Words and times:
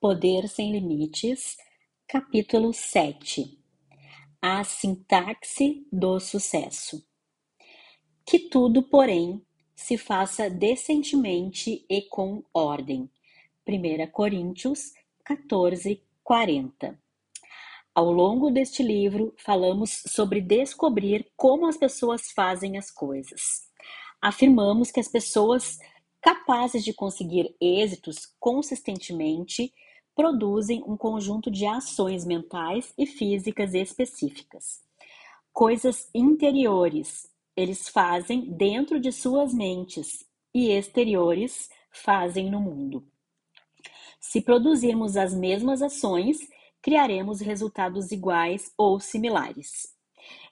Poder 0.00 0.48
Sem 0.48 0.70
Limites, 0.70 1.56
capítulo 2.06 2.72
7 2.72 3.58
A 4.40 4.62
sintaxe 4.62 5.84
do 5.90 6.20
sucesso. 6.20 7.04
Que 8.24 8.38
tudo, 8.38 8.80
porém, 8.84 9.44
se 9.74 9.98
faça 9.98 10.48
decentemente 10.48 11.84
e 11.90 12.02
com 12.02 12.44
ordem. 12.54 13.10
1 13.66 14.08
Coríntios 14.12 14.92
14, 15.24 16.00
40. 16.22 16.96
Ao 17.92 18.12
longo 18.12 18.52
deste 18.52 18.84
livro, 18.84 19.34
falamos 19.36 20.04
sobre 20.06 20.40
descobrir 20.40 21.28
como 21.36 21.66
as 21.66 21.76
pessoas 21.76 22.30
fazem 22.30 22.78
as 22.78 22.88
coisas. 22.88 23.68
Afirmamos 24.22 24.92
que 24.92 25.00
as 25.00 25.08
pessoas 25.08 25.76
capazes 26.20 26.84
de 26.84 26.92
conseguir 26.92 27.52
êxitos 27.60 28.32
consistentemente 28.38 29.74
produzem 30.18 30.82
um 30.84 30.96
conjunto 30.96 31.48
de 31.48 31.64
ações 31.64 32.24
mentais 32.24 32.92
e 32.98 33.06
físicas 33.06 33.72
específicas. 33.72 34.80
Coisas 35.52 36.10
interiores 36.12 37.30
eles 37.56 37.88
fazem 37.88 38.50
dentro 38.50 38.98
de 38.98 39.12
suas 39.12 39.54
mentes 39.54 40.26
e 40.52 40.72
exteriores 40.72 41.70
fazem 41.92 42.50
no 42.50 42.58
mundo. 42.60 43.06
Se 44.18 44.40
produzirmos 44.40 45.16
as 45.16 45.32
mesmas 45.32 45.82
ações, 45.82 46.38
criaremos 46.82 47.40
resultados 47.40 48.10
iguais 48.10 48.72
ou 48.76 48.98
similares. 48.98 49.94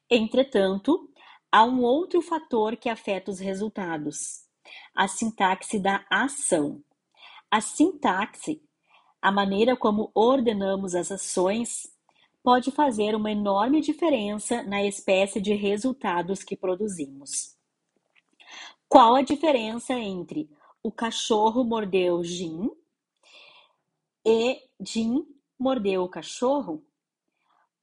Entretanto, 0.09 1.11
há 1.51 1.65
um 1.65 1.83
outro 1.83 2.23
fator 2.23 2.77
que 2.77 2.89
afeta 2.89 3.33
os 3.33 3.41
resultados: 3.41 4.45
a 4.95 5.09
sintaxe 5.09 5.81
da 5.81 6.07
ação. 6.09 6.81
A 7.51 7.61
sintaxe 7.61 8.63
a 9.27 9.33
maneira 9.33 9.77
como 9.77 10.09
ordenamos 10.15 10.95
as 10.95 11.11
ações 11.11 11.93
pode 12.45 12.71
fazer 12.71 13.13
uma 13.13 13.33
enorme 13.33 13.81
diferença 13.81 14.63
na 14.63 14.85
espécie 14.85 15.41
de 15.41 15.53
resultados 15.53 16.45
que 16.45 16.57
produzimos. 16.57 17.57
Qual 18.89 19.17
a 19.17 19.23
diferença 19.23 19.95
entre 19.95 20.49
o 20.81 20.93
cachorro 20.93 21.65
mordeu 21.65 22.23
Jim 22.23 22.71
e 24.25 24.63
Jim 24.79 25.27
mordeu 25.59 26.05
o 26.05 26.09
cachorro? 26.09 26.87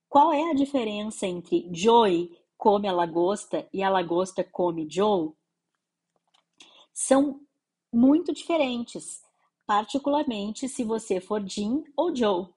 Qual 0.08 0.32
é 0.32 0.50
a 0.50 0.54
diferença 0.54 1.28
entre 1.28 1.70
Joey 1.74 2.40
come 2.58 2.88
a 2.88 2.94
lagosta 2.94 3.68
e 3.74 3.84
a 3.84 3.90
lagosta 3.90 4.46
come 4.46 4.88
Joe? 4.90 5.34
São 6.94 7.42
muito 7.92 8.32
diferentes 8.32 9.22
particularmente 9.66 10.68
se 10.68 10.84
você 10.84 11.20
for 11.20 11.42
Jim 11.48 11.84
ou 11.96 12.16
Joe. 12.16 12.48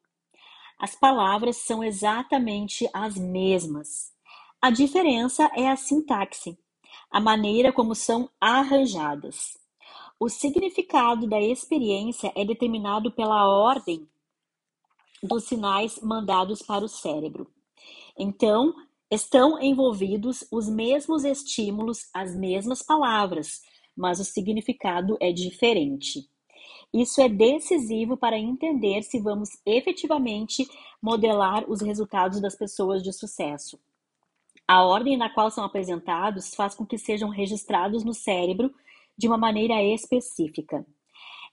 As 0.79 0.95
palavras 0.95 1.57
são 1.57 1.83
exatamente 1.83 2.89
as 2.93 3.17
mesmas. 3.17 4.13
A 4.61 4.71
diferença 4.71 5.51
é 5.55 5.69
a 5.69 5.77
sintaxe, 5.77 6.59
a 7.11 7.21
maneira 7.21 7.73
como 7.73 7.95
são 7.95 8.29
arranjadas. 8.41 9.57
O 10.19 10.29
significado 10.29 11.27
da 11.27 11.41
experiência 11.41 12.33
é 12.35 12.45
determinado 12.45 13.13
pela 13.13 13.49
ordem 13.49 14.09
dos 15.23 15.45
sinais 15.45 16.01
mandados 16.01 16.63
para 16.63 16.85
o 16.85 16.89
cérebro. 16.89 17.51
Então, 18.19 18.75
estão 19.11 19.61
envolvidos 19.63 20.45
os 20.51 20.69
mesmos 20.69 21.25
estímulos, 21.25 22.09
as 22.13 22.35
mesmas 22.35 22.83
palavras, 22.83 23.63
mas 23.97 24.21
o 24.21 24.25
significado 24.25 25.17
é 25.21 25.33
diferente. 25.33 26.29
Isso 26.93 27.21
é 27.21 27.29
decisivo 27.29 28.17
para 28.17 28.39
entender 28.39 29.03
se 29.03 29.21
vamos 29.21 29.51
efetivamente 29.67 30.67
modelar 31.03 31.65
os 31.69 31.81
resultados 31.81 32.41
das 32.41 32.55
pessoas 32.55 33.03
de 33.03 33.13
sucesso. 33.13 33.79
A 34.67 34.85
ordem 34.85 35.17
na 35.17 35.31
qual 35.31 35.51
são 35.51 35.65
apresentados 35.65 36.55
faz 36.55 36.75
com 36.75 36.85
que 36.85 36.99
sejam 36.99 37.29
registrados 37.29 38.03
no 38.03 38.15
cérebro 38.15 38.75
de 39.17 39.29
uma 39.29 39.39
maneira 39.39 39.83
específica. 39.83 40.85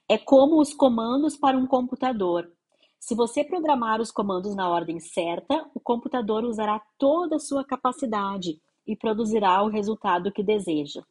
É 0.08 0.18
como 0.18 0.60
os 0.60 0.74
comandos 0.74 1.36
para 1.36 1.56
um 1.56 1.66
computador. 1.66 2.50
Se 2.98 3.14
você 3.14 3.44
programar 3.44 4.00
os 4.00 4.10
comandos 4.10 4.56
na 4.56 4.68
ordem 4.68 4.98
certa, 4.98 5.68
o 5.74 5.80
computador 5.80 6.44
usará 6.44 6.80
toda 6.98 7.36
a 7.36 7.40
sua 7.40 7.64
capacidade 7.64 8.60
e 8.86 8.96
produzirá 8.96 9.62
o 9.62 9.68
resultado 9.68 10.32
que 10.32 10.42
deseja. 10.42 11.02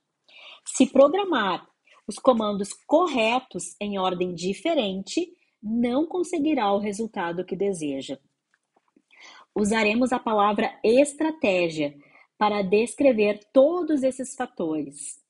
Se 0.65 0.87
programar 0.87 1.67
os 2.07 2.15
comandos 2.15 2.73
corretos 2.85 3.75
em 3.79 3.97
ordem 3.97 4.33
diferente 4.33 5.27
não 5.61 6.05
conseguirá 6.05 6.71
o 6.73 6.79
resultado 6.79 7.45
que 7.45 7.55
deseja. 7.55 8.19
Usaremos 9.55 10.11
a 10.11 10.19
palavra 10.19 10.77
estratégia 10.83 11.95
para 12.37 12.61
descrever 12.61 13.39
todos 13.53 14.03
esses 14.03 14.35
fatores, 14.35 15.21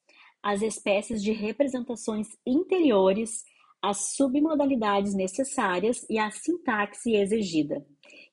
as 0.41 0.61
espécies 0.61 1.21
de 1.21 1.31
representações 1.31 2.27
interiores, 2.45 3.43
as 3.81 4.15
submodalidades 4.15 5.13
necessárias 5.13 6.05
e 6.09 6.17
a 6.17 6.31
sintaxe 6.31 7.15
exigida, 7.15 7.85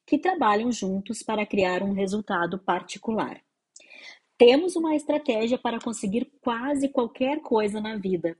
que 0.07 0.17
trabalham 0.17 0.71
juntos 0.73 1.23
para 1.23 1.45
criar 1.45 1.83
um 1.83 1.93
resultado 1.93 2.59
particular. 2.59 3.43
Temos 4.41 4.75
uma 4.75 4.97
estratégia 4.97 5.59
para 5.59 5.79
conseguir 5.79 6.33
quase 6.41 6.89
qualquer 6.89 7.43
coisa 7.43 7.79
na 7.79 7.99
vida. 7.99 8.39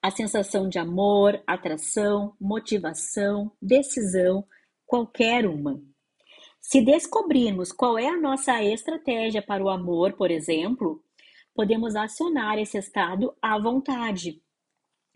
A 0.00 0.10
sensação 0.10 0.70
de 0.70 0.78
amor, 0.78 1.38
atração, 1.46 2.34
motivação, 2.40 3.52
decisão, 3.60 4.46
qualquer 4.86 5.46
uma. 5.46 5.78
Se 6.62 6.80
descobrirmos 6.80 7.72
qual 7.72 7.98
é 7.98 8.08
a 8.08 8.18
nossa 8.18 8.64
estratégia 8.64 9.42
para 9.42 9.62
o 9.62 9.68
amor, 9.68 10.14
por 10.14 10.30
exemplo, 10.30 11.04
podemos 11.54 11.94
acionar 11.94 12.58
esse 12.58 12.78
estado 12.78 13.36
à 13.42 13.58
vontade. 13.58 14.40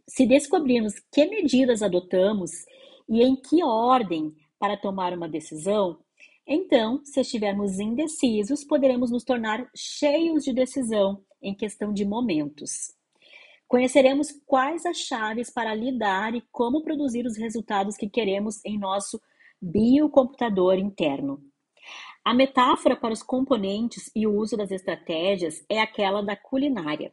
Se 0.06 0.26
descobrirmos 0.26 0.92
que 1.10 1.24
medidas 1.24 1.82
adotamos 1.82 2.50
e 3.08 3.22
em 3.22 3.34
que 3.34 3.64
ordem 3.64 4.34
para 4.58 4.76
tomar 4.76 5.14
uma 5.14 5.26
decisão, 5.26 5.98
então, 6.48 7.04
se 7.04 7.20
estivermos 7.20 7.78
indecisos, 7.78 8.64
poderemos 8.64 9.10
nos 9.10 9.22
tornar 9.22 9.68
cheios 9.76 10.42
de 10.42 10.54
decisão 10.54 11.22
em 11.42 11.54
questão 11.54 11.92
de 11.92 12.06
momentos. 12.06 12.94
Conheceremos 13.68 14.28
quais 14.46 14.86
as 14.86 14.96
chaves 14.96 15.50
para 15.50 15.74
lidar 15.74 16.34
e 16.34 16.42
como 16.50 16.82
produzir 16.82 17.26
os 17.26 17.36
resultados 17.36 17.98
que 17.98 18.08
queremos 18.08 18.64
em 18.64 18.78
nosso 18.78 19.20
biocomputador 19.60 20.78
interno. 20.78 21.38
A 22.24 22.32
metáfora 22.32 22.96
para 22.96 23.12
os 23.12 23.22
componentes 23.22 24.10
e 24.16 24.26
o 24.26 24.34
uso 24.34 24.56
das 24.56 24.70
estratégias 24.70 25.62
é 25.68 25.80
aquela 25.80 26.22
da 26.22 26.34
culinária. 26.34 27.12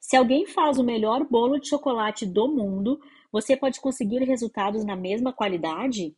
Se 0.00 0.16
alguém 0.16 0.46
faz 0.46 0.78
o 0.78 0.84
melhor 0.84 1.24
bolo 1.28 1.58
de 1.58 1.68
chocolate 1.68 2.24
do 2.24 2.48
mundo, 2.48 2.98
você 3.30 3.54
pode 3.54 3.78
conseguir 3.78 4.24
resultados 4.24 4.84
na 4.84 4.96
mesma 4.96 5.30
qualidade? 5.30 6.16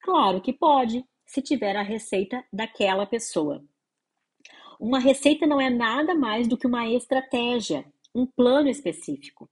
Claro 0.00 0.40
que 0.40 0.54
pode, 0.54 1.04
se 1.26 1.40
tiver 1.40 1.76
a 1.76 1.82
receita 1.82 2.44
daquela 2.52 3.06
pessoa. 3.06 3.64
Uma 4.78 4.98
receita 4.98 5.46
não 5.46 5.60
é 5.60 5.70
nada 5.70 6.14
mais 6.14 6.48
do 6.48 6.58
que 6.58 6.66
uma 6.66 6.88
estratégia, 6.88 7.84
um 8.14 8.26
plano 8.26 8.68
específico. 8.68 9.48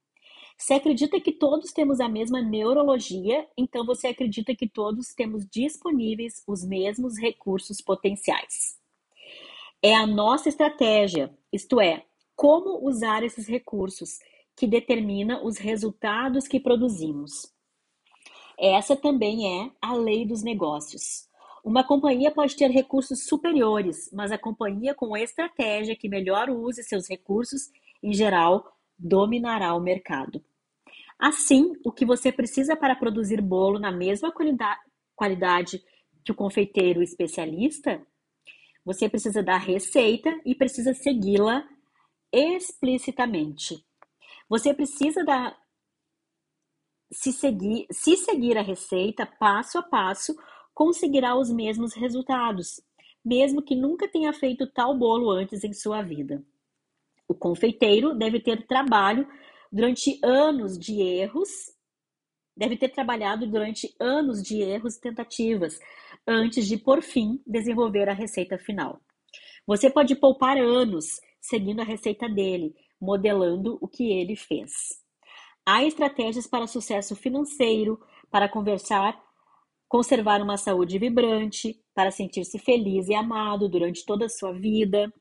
Se 0.58 0.74
acredita 0.74 1.18
que 1.20 1.32
todos 1.32 1.72
temos 1.72 2.00
a 2.00 2.08
mesma 2.08 2.42
neurologia, 2.42 3.48
então 3.56 3.86
você 3.86 4.08
acredita 4.08 4.54
que 4.54 4.68
todos 4.68 5.14
temos 5.14 5.48
disponíveis 5.48 6.42
os 6.46 6.62
mesmos 6.62 7.18
recursos 7.18 7.80
potenciais. 7.80 8.78
É 9.82 9.94
a 9.94 10.06
nossa 10.06 10.50
estratégia, 10.50 11.34
isto 11.50 11.80
é, 11.80 12.04
como 12.36 12.86
usar 12.86 13.22
esses 13.22 13.46
recursos, 13.46 14.18
que 14.54 14.66
determina 14.66 15.42
os 15.42 15.56
resultados 15.56 16.46
que 16.46 16.60
produzimos. 16.60 17.50
Essa 18.58 18.94
também 18.94 19.62
é 19.62 19.70
a 19.80 19.94
lei 19.94 20.26
dos 20.26 20.42
negócios. 20.42 21.29
Uma 21.64 21.84
companhia 21.84 22.30
pode 22.30 22.56
ter 22.56 22.70
recursos 22.70 23.26
superiores, 23.26 24.10
mas 24.12 24.32
a 24.32 24.38
companhia 24.38 24.94
com 24.94 25.16
estratégia 25.16 25.96
que 25.96 26.08
melhor 26.08 26.48
use 26.48 26.82
seus 26.82 27.08
recursos, 27.08 27.70
em 28.02 28.12
geral, 28.12 28.76
dominará 28.98 29.74
o 29.74 29.80
mercado. 29.80 30.42
Assim, 31.18 31.74
o 31.84 31.92
que 31.92 32.06
você 32.06 32.32
precisa 32.32 32.74
para 32.74 32.96
produzir 32.96 33.42
bolo 33.42 33.78
na 33.78 33.92
mesma 33.92 34.32
qualidade 35.14 35.84
que 36.24 36.32
o 36.32 36.34
confeiteiro 36.34 37.02
especialista, 37.02 38.00
você 38.84 39.08
precisa 39.08 39.42
da 39.42 39.58
receita 39.58 40.40
e 40.44 40.54
precisa 40.54 40.94
segui-la 40.94 41.68
explicitamente. 42.32 43.84
Você 44.48 44.72
precisa 44.72 45.22
da 45.24 45.56
se 47.12 47.32
seguir, 47.32 47.86
se 47.90 48.16
seguir 48.16 48.56
a 48.56 48.62
receita 48.62 49.26
passo 49.26 49.78
a 49.78 49.82
passo, 49.82 50.34
conseguirá 50.80 51.36
os 51.36 51.50
mesmos 51.50 51.92
resultados, 51.92 52.80
mesmo 53.22 53.60
que 53.60 53.76
nunca 53.76 54.08
tenha 54.08 54.32
feito 54.32 54.66
tal 54.66 54.96
bolo 54.96 55.28
antes 55.28 55.62
em 55.62 55.74
sua 55.74 56.00
vida. 56.00 56.42
O 57.28 57.34
confeiteiro 57.34 58.14
deve 58.14 58.40
ter 58.40 58.66
trabalho 58.66 59.28
durante 59.70 60.18
anos 60.24 60.78
de 60.78 61.02
erros, 61.02 61.50
deve 62.56 62.78
ter 62.78 62.88
trabalhado 62.88 63.46
durante 63.46 63.94
anos 64.00 64.42
de 64.42 64.62
erros 64.62 64.96
e 64.96 65.02
tentativas 65.02 65.78
antes 66.26 66.66
de, 66.66 66.78
por 66.78 67.02
fim, 67.02 67.42
desenvolver 67.46 68.08
a 68.08 68.14
receita 68.14 68.56
final. 68.56 69.02
Você 69.66 69.90
pode 69.90 70.16
poupar 70.16 70.56
anos 70.56 71.20
seguindo 71.42 71.80
a 71.80 71.84
receita 71.84 72.26
dele, 72.26 72.74
modelando 72.98 73.76
o 73.82 73.86
que 73.86 74.10
ele 74.10 74.34
fez. 74.34 74.72
Há 75.66 75.84
estratégias 75.84 76.46
para 76.46 76.66
sucesso 76.66 77.14
financeiro, 77.14 78.00
para 78.30 78.48
conversar, 78.48 79.22
conservar 79.90 80.40
uma 80.40 80.56
saúde 80.56 81.00
vibrante, 81.00 81.82
para 81.92 82.12
sentir-se 82.12 82.60
feliz 82.60 83.08
e 83.08 83.14
amado 83.14 83.68
durante 83.68 84.06
toda 84.06 84.26
a 84.26 84.28
sua 84.28 84.52
vida. 84.52 85.12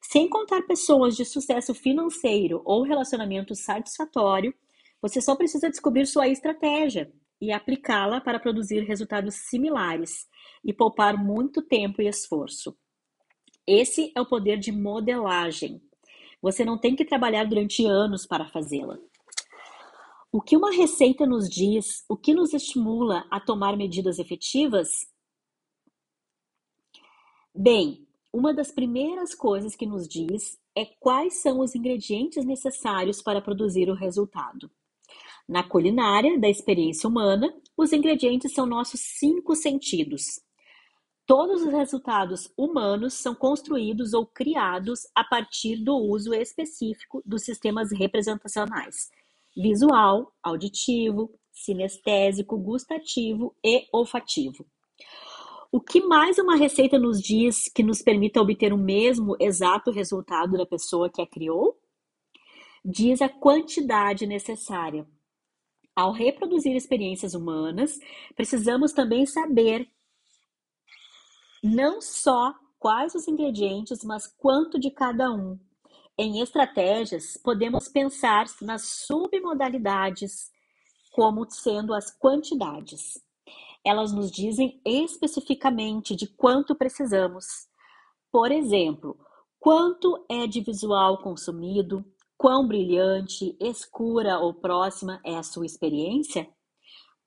Sem 0.00 0.28
contar 0.28 0.62
pessoas 0.62 1.16
de 1.16 1.24
sucesso 1.24 1.74
financeiro 1.74 2.62
ou 2.64 2.84
relacionamento 2.84 3.56
satisfatório, 3.56 4.54
você 5.02 5.20
só 5.20 5.34
precisa 5.34 5.68
descobrir 5.68 6.06
sua 6.06 6.28
estratégia 6.28 7.12
e 7.40 7.50
aplicá-la 7.50 8.20
para 8.20 8.38
produzir 8.38 8.84
resultados 8.84 9.34
similares 9.34 10.28
e 10.64 10.72
poupar 10.72 11.18
muito 11.18 11.60
tempo 11.60 12.00
e 12.00 12.06
esforço. 12.06 12.78
Esse 13.66 14.12
é 14.14 14.20
o 14.20 14.26
poder 14.26 14.58
de 14.58 14.70
modelagem. 14.70 15.82
Você 16.40 16.64
não 16.64 16.78
tem 16.78 16.94
que 16.94 17.04
trabalhar 17.04 17.44
durante 17.46 17.84
anos 17.84 18.24
para 18.24 18.46
fazê-la. 18.46 18.96
O 20.34 20.42
que 20.42 20.56
uma 20.56 20.72
receita 20.72 21.24
nos 21.24 21.48
diz, 21.48 22.04
o 22.08 22.16
que 22.16 22.34
nos 22.34 22.52
estimula 22.52 23.24
a 23.30 23.38
tomar 23.38 23.76
medidas 23.76 24.18
efetivas? 24.18 25.06
Bem, 27.54 28.04
uma 28.32 28.52
das 28.52 28.72
primeiras 28.72 29.32
coisas 29.32 29.76
que 29.76 29.86
nos 29.86 30.08
diz 30.08 30.58
é 30.74 30.86
quais 30.86 31.34
são 31.34 31.60
os 31.60 31.76
ingredientes 31.76 32.44
necessários 32.44 33.22
para 33.22 33.40
produzir 33.40 33.88
o 33.88 33.94
resultado. 33.94 34.68
Na 35.48 35.62
culinária 35.62 36.36
da 36.36 36.48
experiência 36.48 37.08
humana, 37.08 37.54
os 37.76 37.92
ingredientes 37.92 38.52
são 38.54 38.66
nossos 38.66 38.98
cinco 38.98 39.54
sentidos. 39.54 40.40
Todos 41.24 41.62
os 41.62 41.72
resultados 41.72 42.52
humanos 42.58 43.14
são 43.14 43.36
construídos 43.36 44.12
ou 44.14 44.26
criados 44.26 45.06
a 45.14 45.22
partir 45.22 45.76
do 45.76 45.94
uso 45.94 46.34
específico 46.34 47.22
dos 47.24 47.44
sistemas 47.44 47.92
representacionais 47.92 49.12
visual, 49.56 50.32
auditivo, 50.42 51.30
sinestésico, 51.52 52.58
gustativo 52.58 53.54
e 53.64 53.86
olfativo. 53.92 54.66
O 55.70 55.80
que 55.80 56.00
mais 56.00 56.38
uma 56.38 56.56
receita 56.56 56.98
nos 56.98 57.20
diz 57.20 57.68
que 57.74 57.82
nos 57.82 58.00
permita 58.00 58.40
obter 58.40 58.72
o 58.72 58.78
mesmo 58.78 59.36
exato 59.40 59.90
resultado 59.90 60.56
da 60.56 60.64
pessoa 60.64 61.10
que 61.10 61.20
a 61.20 61.26
criou? 61.26 61.76
Diz 62.84 63.20
a 63.20 63.28
quantidade 63.28 64.26
necessária. 64.26 65.06
Ao 65.96 66.12
reproduzir 66.12 66.76
experiências 66.76 67.34
humanas, 67.34 67.98
precisamos 68.36 68.92
também 68.92 69.26
saber 69.26 69.88
não 71.62 72.00
só 72.00 72.54
quais 72.78 73.14
os 73.14 73.26
ingredientes, 73.26 74.04
mas 74.04 74.26
quanto 74.26 74.78
de 74.78 74.90
cada 74.90 75.32
um, 75.32 75.58
em 76.16 76.40
estratégias, 76.40 77.36
podemos 77.36 77.88
pensar 77.88 78.46
nas 78.60 78.82
submodalidades 78.82 80.50
como 81.12 81.48
sendo 81.50 81.94
as 81.94 82.10
quantidades. 82.10 83.22
Elas 83.84 84.12
nos 84.12 84.30
dizem 84.30 84.80
especificamente 84.84 86.16
de 86.16 86.26
quanto 86.26 86.74
precisamos. 86.74 87.68
Por 88.32 88.50
exemplo, 88.50 89.18
quanto 89.60 90.24
é 90.28 90.46
de 90.46 90.60
visual 90.60 91.18
consumido, 91.18 92.04
quão 92.36 92.66
brilhante, 92.66 93.56
escura 93.60 94.38
ou 94.38 94.54
próxima 94.54 95.20
é 95.24 95.36
a 95.36 95.42
sua 95.42 95.66
experiência, 95.66 96.48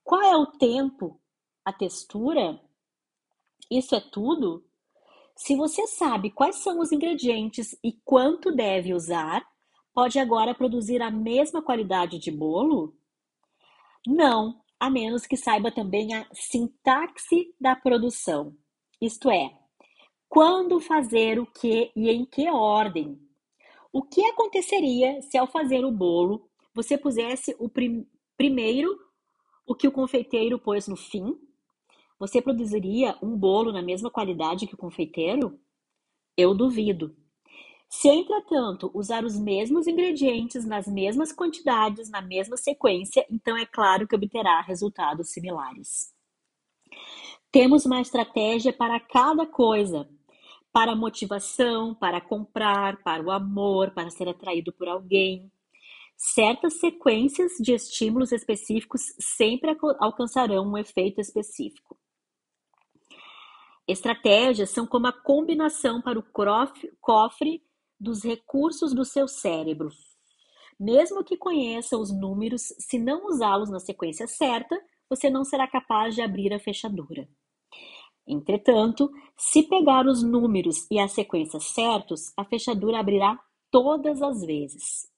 qual 0.04 0.22
é 0.22 0.36
o 0.36 0.48
tempo, 0.48 1.20
a 1.64 1.72
textura. 1.72 2.60
Isso 3.70 3.96
é 3.96 4.00
tudo? 4.00 4.67
Se 5.38 5.56
você 5.56 5.86
sabe 5.86 6.32
quais 6.32 6.58
são 6.58 6.80
os 6.80 6.92
ingredientes 6.92 7.78
e 7.84 7.94
quanto 8.04 8.52
deve 8.52 8.94
usar, 8.94 9.48
pode 9.94 10.18
agora 10.18 10.54
produzir 10.54 11.02
a 11.02 11.12
mesma 11.12 11.62
qualidade 11.62 12.18
de 12.18 12.32
bolo? 12.32 12.96
Não, 14.06 14.60
a 14.80 14.90
menos 14.90 15.28
que 15.28 15.38
saiba 15.38 15.72
também 15.72 16.16
a 16.16 16.28
sintaxe 16.34 17.54
da 17.62 17.76
produção, 17.76 18.56
isto 19.00 19.30
é, 19.30 19.56
quando 20.28 20.80
fazer 20.80 21.40
o 21.40 21.46
que 21.46 21.92
e 21.96 22.10
em 22.10 22.26
que 22.26 22.50
ordem. 22.50 23.20
O 23.94 24.02
que 24.02 24.26
aconteceria 24.26 25.22
se, 25.22 25.38
ao 25.38 25.48
fazer 25.48 25.86
o 25.86 25.92
bolo, 25.92 26.50
você 26.74 26.98
pusesse 26.98 27.56
o 27.60 27.70
prim 27.70 28.08
primeiro 28.36 28.96
o 29.66 29.76
que 29.76 29.88
o 29.88 29.92
confeiteiro 29.92 30.58
pôs 30.58 30.88
no 30.88 30.96
fim? 30.96 31.38
Você 32.20 32.42
produziria 32.42 33.16
um 33.22 33.38
bolo 33.38 33.72
na 33.72 33.82
mesma 33.82 34.10
qualidade 34.10 34.66
que 34.66 34.74
o 34.74 34.78
confeiteiro? 34.78 35.60
Eu 36.36 36.56
duvido. 36.56 37.16
Se, 37.90 38.10
entretanto, 38.10 38.92
usar 38.94 39.24
os 39.24 39.40
mesmos 39.40 39.88
ingredientes 39.88 40.66
nas 40.66 40.88
mesmas 40.88 41.32
quantidades, 41.32 42.10
na 42.10 42.22
mesma 42.22 42.58
sequência, 42.58 43.26
então 43.30 43.56
é 43.56 43.66
claro 43.66 44.08
que 44.08 44.16
obterá 44.16 44.62
resultados 44.62 45.30
similares. 45.30 46.14
Temos 47.52 47.86
uma 47.86 48.02
estratégia 48.02 48.74
para 48.74 49.00
cada 49.00 49.46
coisa: 49.46 50.10
para 50.74 50.96
motivação, 50.96 51.96
para 51.96 52.20
comprar, 52.20 53.02
para 53.04 53.24
o 53.24 53.32
amor, 53.32 53.92
para 53.92 54.10
ser 54.10 54.28
atraído 54.28 54.74
por 54.74 54.88
alguém. 54.88 55.52
Certas 56.18 56.80
sequências 56.80 57.54
de 57.60 57.74
estímulos 57.74 58.32
específicos 58.32 59.14
sempre 59.20 59.78
alcançarão 60.00 60.68
um 60.68 60.78
efeito 60.78 61.22
específico. 61.22 61.98
Estratégias 63.88 64.70
são 64.70 64.86
como 64.86 65.08
a 65.08 65.14
combinação 65.14 66.02
para 66.02 66.20
o 66.20 66.24
cofre 67.00 67.64
dos 68.00 68.24
recursos 68.24 68.94
do 68.94 69.06
seu 69.06 69.28
cérebro. 69.28 69.90
Mesmo 70.80 71.24
que 71.24 71.38
conheça 71.38 71.98
os 71.98 72.12
números, 72.12 72.74
se 72.78 73.00
não 73.00 73.28
usá-los 73.28 73.70
na 73.70 73.80
sequência 73.80 74.28
certa, 74.28 74.80
você 75.10 75.30
não 75.30 75.44
será 75.44 75.68
capaz 75.68 76.14
de 76.14 76.22
abrir 76.22 76.54
a 76.54 76.60
fechadura. 76.60 77.28
Entretanto, 78.28 79.10
se 79.38 79.64
pegar 79.64 80.06
os 80.06 80.22
números 80.22 80.86
e 80.92 81.00
as 81.00 81.14
sequências 81.14 81.64
certos, 81.64 82.34
a 82.36 82.44
fechadura 82.44 83.00
abrirá 83.00 83.40
todas 83.72 84.22
as 84.22 84.42
vezes. 84.42 85.10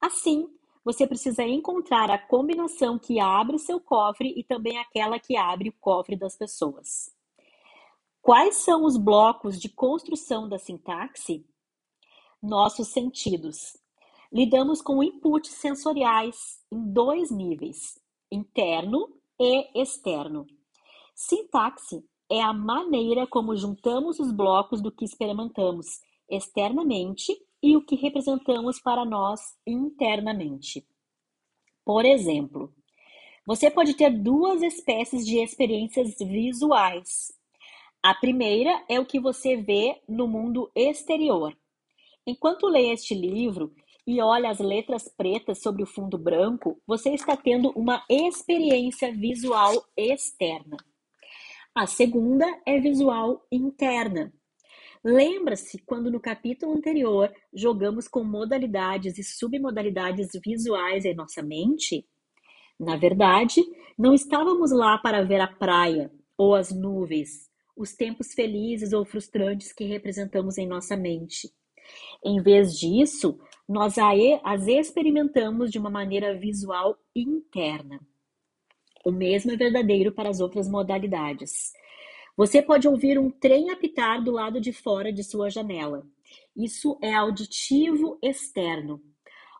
Assim, 0.00 0.48
você 0.82 1.06
precisa 1.06 1.44
encontrar 1.44 2.10
a 2.10 2.18
combinação 2.18 2.98
que 2.98 3.20
abre 3.20 3.58
seu 3.58 3.78
cofre 3.78 4.32
e 4.36 4.42
também 4.42 4.78
aquela 4.78 5.18
que 5.18 5.36
abre 5.36 5.68
o 5.68 5.74
cofre 5.78 6.16
das 6.16 6.36
pessoas. 6.36 7.15
Quais 8.26 8.56
são 8.56 8.84
os 8.84 8.96
blocos 8.96 9.56
de 9.56 9.68
construção 9.68 10.48
da 10.48 10.58
sintaxe? 10.58 11.46
Nossos 12.42 12.88
sentidos. 12.88 13.76
Lidamos 14.32 14.82
com 14.82 15.00
inputs 15.00 15.52
sensoriais 15.52 16.58
em 16.72 16.92
dois 16.92 17.30
níveis, 17.30 17.96
interno 18.28 19.16
e 19.38 19.80
externo. 19.80 20.44
Sintaxe 21.14 22.04
é 22.28 22.42
a 22.42 22.52
maneira 22.52 23.28
como 23.28 23.56
juntamos 23.56 24.18
os 24.18 24.32
blocos 24.32 24.82
do 24.82 24.90
que 24.90 25.04
experimentamos 25.04 26.00
externamente 26.28 27.32
e 27.62 27.76
o 27.76 27.86
que 27.86 27.94
representamos 27.94 28.80
para 28.80 29.04
nós 29.04 29.40
internamente. 29.64 30.84
Por 31.84 32.04
exemplo, 32.04 32.74
você 33.46 33.70
pode 33.70 33.94
ter 33.94 34.10
duas 34.10 34.62
espécies 34.62 35.24
de 35.24 35.38
experiências 35.38 36.16
visuais 36.18 37.35
a 38.08 38.14
primeira 38.14 38.84
é 38.88 39.00
o 39.00 39.04
que 39.04 39.18
você 39.18 39.56
vê 39.56 40.00
no 40.08 40.28
mundo 40.28 40.70
exterior. 40.76 41.52
Enquanto 42.24 42.68
lê 42.68 42.92
este 42.92 43.16
livro 43.16 43.74
e 44.06 44.22
olha 44.22 44.48
as 44.48 44.60
letras 44.60 45.08
pretas 45.08 45.60
sobre 45.60 45.82
o 45.82 45.86
fundo 45.86 46.16
branco, 46.16 46.80
você 46.86 47.10
está 47.10 47.36
tendo 47.36 47.70
uma 47.70 48.04
experiência 48.08 49.12
visual 49.12 49.84
externa. 49.96 50.76
A 51.74 51.84
segunda 51.84 52.46
é 52.64 52.78
visual 52.78 53.44
interna. 53.50 54.32
Lembra-se 55.02 55.76
quando 55.84 56.08
no 56.08 56.20
capítulo 56.20 56.74
anterior 56.74 57.34
jogamos 57.52 58.06
com 58.06 58.22
modalidades 58.22 59.18
e 59.18 59.24
submodalidades 59.24 60.28
visuais 60.44 61.04
em 61.04 61.12
nossa 61.12 61.42
mente? 61.42 62.06
Na 62.78 62.96
verdade, 62.96 63.64
não 63.98 64.14
estávamos 64.14 64.70
lá 64.70 64.96
para 64.96 65.24
ver 65.24 65.40
a 65.40 65.48
praia 65.48 66.08
ou 66.38 66.54
as 66.54 66.70
nuvens, 66.70 67.50
os 67.76 67.94
tempos 67.94 68.32
felizes 68.32 68.92
ou 68.92 69.04
frustrantes 69.04 69.72
que 69.72 69.84
representamos 69.84 70.56
em 70.56 70.66
nossa 70.66 70.96
mente. 70.96 71.52
Em 72.24 72.40
vez 72.42 72.78
disso, 72.78 73.38
nós 73.68 73.96
as 74.42 74.66
experimentamos 74.66 75.70
de 75.70 75.78
uma 75.78 75.90
maneira 75.90 76.36
visual 76.36 76.96
interna. 77.14 78.00
O 79.04 79.12
mesmo 79.12 79.52
é 79.52 79.56
verdadeiro 79.56 80.12
para 80.12 80.30
as 80.30 80.40
outras 80.40 80.68
modalidades. 80.68 81.72
Você 82.36 82.60
pode 82.60 82.88
ouvir 82.88 83.18
um 83.18 83.30
trem 83.30 83.70
apitar 83.70 84.22
do 84.22 84.32
lado 84.32 84.60
de 84.60 84.72
fora 84.72 85.12
de 85.12 85.22
sua 85.22 85.48
janela. 85.48 86.06
Isso 86.56 86.98
é 87.00 87.14
auditivo 87.14 88.18
externo. 88.22 89.00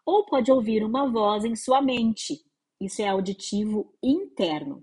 Ou 0.04 0.26
pode 0.26 0.50
ouvir 0.50 0.84
uma 0.84 1.10
voz 1.10 1.44
em 1.44 1.54
sua 1.54 1.80
mente. 1.80 2.44
isso 2.80 3.00
é 3.00 3.08
auditivo 3.08 3.94
interno. 4.02 4.82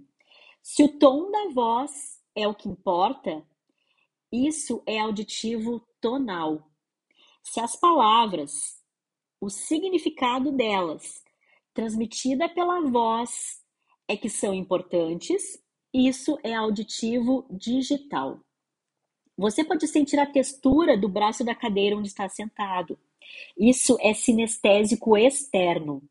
Se 0.61 0.83
o 0.83 0.97
tom 0.97 1.29
da 1.29 1.49
voz 1.53 2.12
é 2.35 2.47
o 2.47 2.55
que 2.55 2.69
importa, 2.69 3.43
isso 4.31 4.81
é 4.85 4.99
auditivo 4.99 5.85
tonal. 6.01 6.69
Se 7.43 7.59
as 7.59 7.75
palavras, 7.75 8.81
o 9.39 9.49
significado 9.49 10.51
delas, 10.51 11.23
transmitida 11.73 12.49
pela 12.49 12.81
voz, 12.81 13.61
é 14.07 14.17
que 14.17 14.29
são 14.29 14.53
importantes, 14.53 15.61
isso 15.93 16.37
é 16.43 16.53
auditivo 16.53 17.45
digital. 17.51 18.39
Você 19.37 19.63
pode 19.63 19.87
sentir 19.87 20.19
a 20.19 20.25
textura 20.25 20.97
do 20.97 21.09
braço 21.09 21.43
da 21.43 21.55
cadeira 21.55 21.95
onde 21.97 22.07
está 22.07 22.29
sentado. 22.29 22.97
Isso 23.57 23.97
é 23.99 24.13
sinestésico 24.13 25.17
externo. 25.17 26.01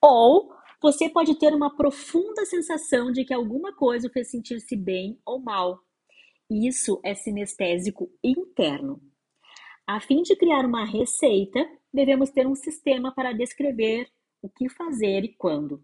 Ou 0.00 0.55
você 0.82 1.08
pode 1.08 1.38
ter 1.38 1.52
uma 1.54 1.74
profunda 1.74 2.44
sensação 2.44 3.10
de 3.10 3.24
que 3.24 3.34
alguma 3.34 3.74
coisa 3.74 4.10
fez 4.10 4.30
sentir-se 4.30 4.76
bem 4.76 5.18
ou 5.24 5.40
mal. 5.40 5.80
Isso 6.50 7.00
é 7.04 7.14
sinestésico 7.14 8.10
interno. 8.22 9.00
A 9.86 10.00
fim 10.00 10.22
de 10.22 10.36
criar 10.36 10.64
uma 10.64 10.84
receita, 10.84 11.64
devemos 11.92 12.30
ter 12.30 12.46
um 12.46 12.54
sistema 12.54 13.12
para 13.14 13.32
descrever 13.32 14.08
o 14.42 14.48
que 14.48 14.68
fazer 14.68 15.24
e 15.24 15.34
quando. 15.36 15.82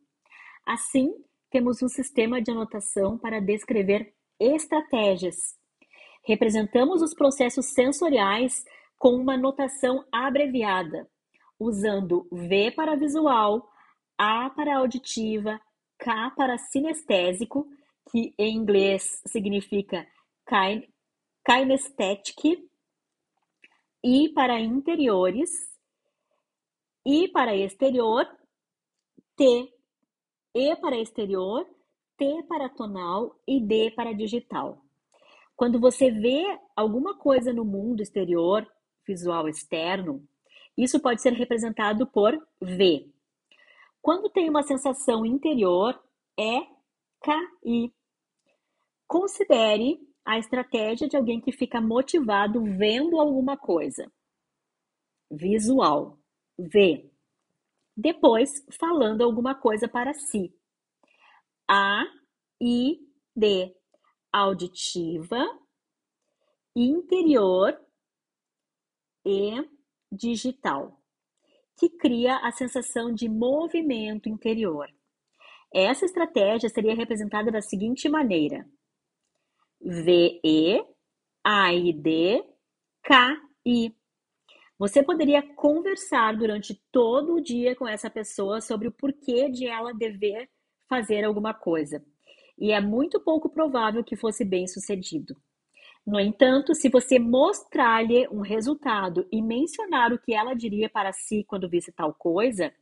Assim, 0.66 1.12
temos 1.50 1.82
um 1.82 1.88
sistema 1.88 2.40
de 2.40 2.50
anotação 2.50 3.18
para 3.18 3.40
descrever 3.40 4.14
estratégias. 4.38 5.36
Representamos 6.24 7.02
os 7.02 7.14
processos 7.14 7.66
sensoriais 7.72 8.64
com 8.98 9.16
uma 9.16 9.36
notação 9.36 10.04
abreviada, 10.12 11.08
usando 11.58 12.28
V 12.30 12.70
para 12.70 12.96
visual, 12.96 13.68
A 14.24 14.48
para 14.50 14.76
auditiva, 14.76 15.60
K 15.98 16.30
para 16.36 16.56
sinestésico, 16.56 17.66
que 18.08 18.32
em 18.38 18.54
inglês 18.54 19.20
significa 19.26 20.06
kinesthetic, 21.44 22.68
I 24.04 24.28
para 24.28 24.60
interiores, 24.60 25.50
I 27.04 27.26
para 27.32 27.56
exterior, 27.56 28.24
T, 29.34 29.74
E 30.54 30.76
para 30.76 30.96
exterior, 31.00 31.66
T 32.16 32.44
para 32.44 32.68
tonal 32.68 33.36
e 33.44 33.60
D 33.60 33.90
para 33.90 34.12
digital. 34.12 34.84
Quando 35.56 35.80
você 35.80 36.12
vê 36.12 36.60
alguma 36.76 37.18
coisa 37.18 37.52
no 37.52 37.64
mundo 37.64 38.00
exterior, 38.00 38.64
visual 39.04 39.48
externo, 39.48 40.24
isso 40.78 41.00
pode 41.00 41.20
ser 41.20 41.32
representado 41.32 42.06
por 42.06 42.40
V. 42.60 43.10
Quando 44.02 44.28
tem 44.28 44.50
uma 44.50 44.64
sensação 44.64 45.24
interior, 45.24 45.98
é 46.38 46.60
KI. 47.22 47.94
Considere 49.06 50.00
a 50.24 50.38
estratégia 50.38 51.08
de 51.08 51.16
alguém 51.16 51.40
que 51.40 51.52
fica 51.52 51.80
motivado 51.80 52.62
vendo 52.64 53.20
alguma 53.20 53.56
coisa. 53.56 54.12
Visual, 55.30 56.18
V. 56.58 57.10
Depois, 57.96 58.50
falando 58.78 59.22
alguma 59.22 59.54
coisa 59.54 59.88
para 59.88 60.12
si. 60.12 60.52
A, 61.68 62.02
I, 62.60 62.98
D. 63.36 63.76
Auditiva, 64.32 65.44
interior 66.74 67.78
e 69.24 69.52
digital, 70.10 71.01
que 71.82 71.88
cria 71.88 72.36
a 72.36 72.52
sensação 72.52 73.12
de 73.12 73.28
movimento 73.28 74.28
interior. 74.28 74.88
Essa 75.74 76.04
estratégia 76.04 76.68
seria 76.68 76.94
representada 76.94 77.50
da 77.50 77.60
seguinte 77.60 78.08
maneira: 78.08 78.64
VE, 79.80 80.80
AID, 81.42 82.44
KI. 83.02 83.96
Você 84.78 85.02
poderia 85.02 85.42
conversar 85.56 86.36
durante 86.36 86.80
todo 86.92 87.34
o 87.34 87.40
dia 87.40 87.74
com 87.74 87.88
essa 87.88 88.08
pessoa 88.08 88.60
sobre 88.60 88.86
o 88.86 88.92
porquê 88.92 89.50
de 89.50 89.66
ela 89.66 89.92
dever 89.92 90.48
fazer 90.88 91.24
alguma 91.24 91.52
coisa. 91.52 92.00
E 92.56 92.70
é 92.70 92.80
muito 92.80 93.18
pouco 93.18 93.48
provável 93.50 94.04
que 94.04 94.14
fosse 94.14 94.44
bem 94.44 94.68
sucedido. 94.68 95.34
No 96.04 96.18
entanto, 96.18 96.74
se 96.74 96.88
você 96.88 97.18
mostrar-lhe 97.18 98.26
um 98.28 98.40
resultado 98.40 99.26
e 99.30 99.40
mencionar 99.40 100.12
o 100.12 100.18
que 100.18 100.34
ela 100.34 100.54
diria 100.54 100.90
para 100.90 101.12
si 101.12 101.44
quando 101.44 101.68
visse 101.68 101.92
tal 101.92 102.12
coisa, 102.12 102.74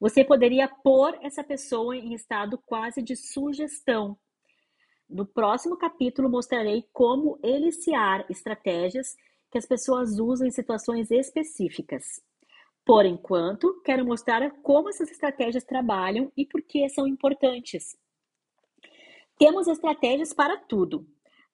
você 0.00 0.24
poderia 0.24 0.68
pôr 0.68 1.16
essa 1.22 1.44
pessoa 1.44 1.96
em 1.96 2.12
estado 2.12 2.58
quase 2.58 3.02
de 3.02 3.14
sugestão. 3.14 4.18
No 5.08 5.24
próximo 5.24 5.76
capítulo 5.76 6.28
mostrarei 6.28 6.84
como 6.92 7.38
eliciar 7.42 8.26
estratégias 8.28 9.16
que 9.50 9.58
as 9.58 9.64
pessoas 9.64 10.18
usam 10.18 10.46
em 10.46 10.50
situações 10.50 11.10
específicas. 11.12 12.20
Por 12.84 13.06
enquanto, 13.06 13.80
quero 13.84 14.04
mostrar 14.04 14.50
como 14.62 14.88
essas 14.88 15.10
estratégias 15.10 15.64
trabalham 15.64 16.32
e 16.36 16.44
por 16.44 16.60
que 16.62 16.88
são 16.88 17.06
importantes. 17.06 17.96
Temos 19.38 19.68
estratégias 19.68 20.32
para 20.32 20.56
tudo, 20.56 21.06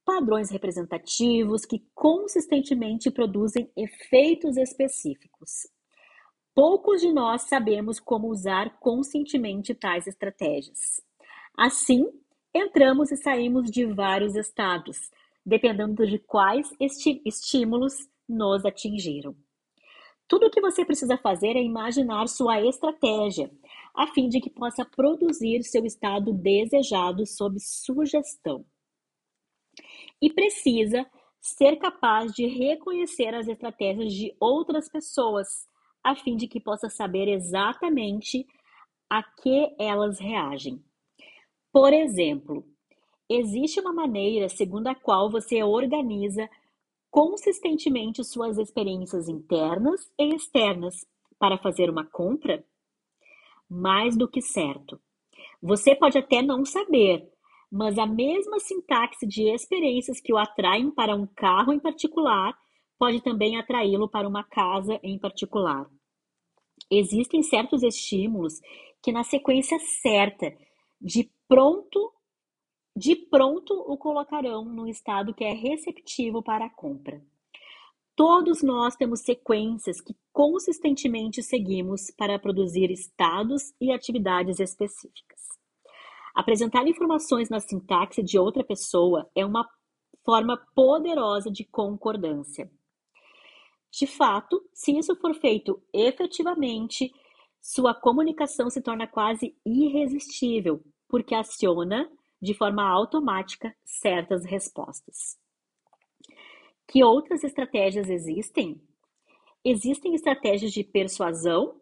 padrões 0.04 0.50
representativos 0.50 1.64
que 1.64 1.84
consistentemente 1.94 3.10
produzem 3.10 3.70
efeitos 3.76 4.56
específicos. 4.56 5.66
Poucos 6.54 7.00
de 7.00 7.12
nós 7.12 7.42
sabemos 7.42 7.98
como 7.98 8.28
usar 8.28 8.78
conscientemente 8.78 9.74
tais 9.74 10.06
estratégias. 10.06 11.00
Assim, 11.56 12.06
entramos 12.54 13.10
e 13.10 13.16
saímos 13.16 13.70
de 13.70 13.86
vários 13.86 14.34
estados, 14.36 14.98
dependendo 15.46 16.06
de 16.06 16.18
quais 16.18 16.68
estímulos 17.24 17.94
nos 18.28 18.64
atingiram. 18.64 19.34
Tudo 20.28 20.46
o 20.46 20.50
que 20.50 20.60
você 20.60 20.84
precisa 20.84 21.16
fazer 21.16 21.56
é 21.56 21.62
imaginar 21.62 22.28
sua 22.28 22.60
estratégia, 22.60 23.50
a 23.94 24.06
fim 24.08 24.28
de 24.28 24.40
que 24.40 24.50
possa 24.50 24.84
produzir 24.84 25.62
seu 25.62 25.84
estado 25.84 26.32
desejado 26.32 27.26
sob 27.26 27.58
sugestão 27.60 28.64
e 30.20 30.32
precisa 30.32 31.06
ser 31.40 31.76
capaz 31.76 32.32
de 32.32 32.46
reconhecer 32.46 33.34
as 33.34 33.48
estratégias 33.48 34.12
de 34.12 34.34
outras 34.38 34.88
pessoas, 34.88 35.68
a 36.02 36.14
fim 36.14 36.36
de 36.36 36.46
que 36.46 36.60
possa 36.60 36.88
saber 36.88 37.28
exatamente 37.28 38.46
a 39.10 39.22
que 39.22 39.74
elas 39.78 40.18
reagem. 40.18 40.82
Por 41.72 41.92
exemplo, 41.92 42.64
existe 43.28 43.80
uma 43.80 43.92
maneira 43.92 44.48
segundo 44.48 44.86
a 44.86 44.94
qual 44.94 45.30
você 45.30 45.62
organiza 45.62 46.48
consistentemente 47.10 48.24
suas 48.24 48.56
experiências 48.56 49.28
internas 49.28 50.10
e 50.18 50.34
externas 50.34 51.06
para 51.38 51.58
fazer 51.58 51.90
uma 51.90 52.06
compra? 52.06 52.64
Mais 53.68 54.16
do 54.16 54.28
que 54.28 54.40
certo. 54.40 55.00
Você 55.60 55.94
pode 55.94 56.16
até 56.16 56.40
não 56.40 56.64
saber, 56.64 57.30
mas 57.72 57.96
a 57.96 58.04
mesma 58.04 58.60
sintaxe 58.60 59.26
de 59.26 59.48
experiências 59.48 60.20
que 60.20 60.30
o 60.30 60.36
atraem 60.36 60.90
para 60.90 61.16
um 61.16 61.26
carro 61.26 61.72
em 61.72 61.80
particular 61.80 62.54
pode 62.98 63.22
também 63.22 63.56
atraí-lo 63.56 64.10
para 64.10 64.28
uma 64.28 64.44
casa 64.44 65.00
em 65.02 65.18
particular. 65.18 65.88
Existem 66.90 67.42
certos 67.42 67.82
estímulos 67.82 68.60
que, 69.02 69.10
na 69.10 69.24
sequência 69.24 69.78
certa, 70.02 70.54
de 71.00 71.30
pronto, 71.48 72.12
de 72.94 73.16
pronto 73.16 73.72
o 73.72 73.96
colocarão 73.96 74.66
no 74.66 74.86
estado 74.86 75.32
que 75.32 75.42
é 75.42 75.54
receptivo 75.54 76.42
para 76.42 76.66
a 76.66 76.70
compra. 76.70 77.24
Todos 78.14 78.62
nós 78.62 78.94
temos 78.96 79.20
sequências 79.20 79.98
que 79.98 80.14
consistentemente 80.30 81.42
seguimos 81.42 82.10
para 82.10 82.38
produzir 82.38 82.90
estados 82.90 83.72
e 83.80 83.90
atividades 83.90 84.60
específicas. 84.60 85.41
Apresentar 86.34 86.86
informações 86.86 87.50
na 87.50 87.60
sintaxe 87.60 88.22
de 88.22 88.38
outra 88.38 88.64
pessoa 88.64 89.30
é 89.34 89.44
uma 89.44 89.68
forma 90.24 90.56
poderosa 90.74 91.50
de 91.50 91.64
concordância. 91.64 92.70
De 93.90 94.06
fato, 94.06 94.66
se 94.72 94.96
isso 94.96 95.14
for 95.16 95.34
feito 95.34 95.82
efetivamente, 95.92 97.12
sua 97.60 97.94
comunicação 97.94 98.70
se 98.70 98.80
torna 98.80 99.06
quase 99.06 99.54
irresistível, 99.66 100.82
porque 101.06 101.34
aciona 101.34 102.10
de 102.40 102.54
forma 102.54 102.82
automática 102.82 103.74
certas 103.84 104.44
respostas. 104.44 105.38
Que 106.88 107.04
outras 107.04 107.44
estratégias 107.44 108.08
existem? 108.08 108.80
Existem 109.64 110.14
estratégias 110.14 110.72
de 110.72 110.82
persuasão 110.82 111.81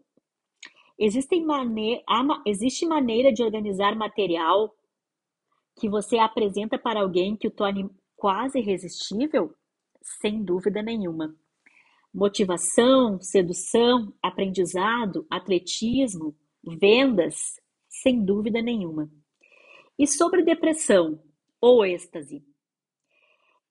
Existem 1.02 1.42
mane 1.42 2.04
existe 2.44 2.84
maneira 2.84 3.32
de 3.32 3.42
organizar 3.42 3.96
material 3.96 4.76
que 5.80 5.88
você 5.88 6.18
apresenta 6.18 6.78
para 6.78 7.00
alguém 7.00 7.34
que 7.34 7.48
o 7.48 7.50
torne 7.50 7.88
quase 8.14 8.58
irresistível? 8.58 9.54
Sem 10.02 10.44
dúvida 10.44 10.82
nenhuma. 10.82 11.34
Motivação, 12.12 13.18
sedução, 13.18 14.12
aprendizado, 14.22 15.26
atletismo, 15.30 16.36
vendas, 16.62 17.58
sem 17.88 18.22
dúvida 18.22 18.60
nenhuma. 18.60 19.10
E 19.98 20.06
sobre 20.06 20.42
depressão 20.42 21.22
ou 21.58 21.82
êxtase? 21.82 22.44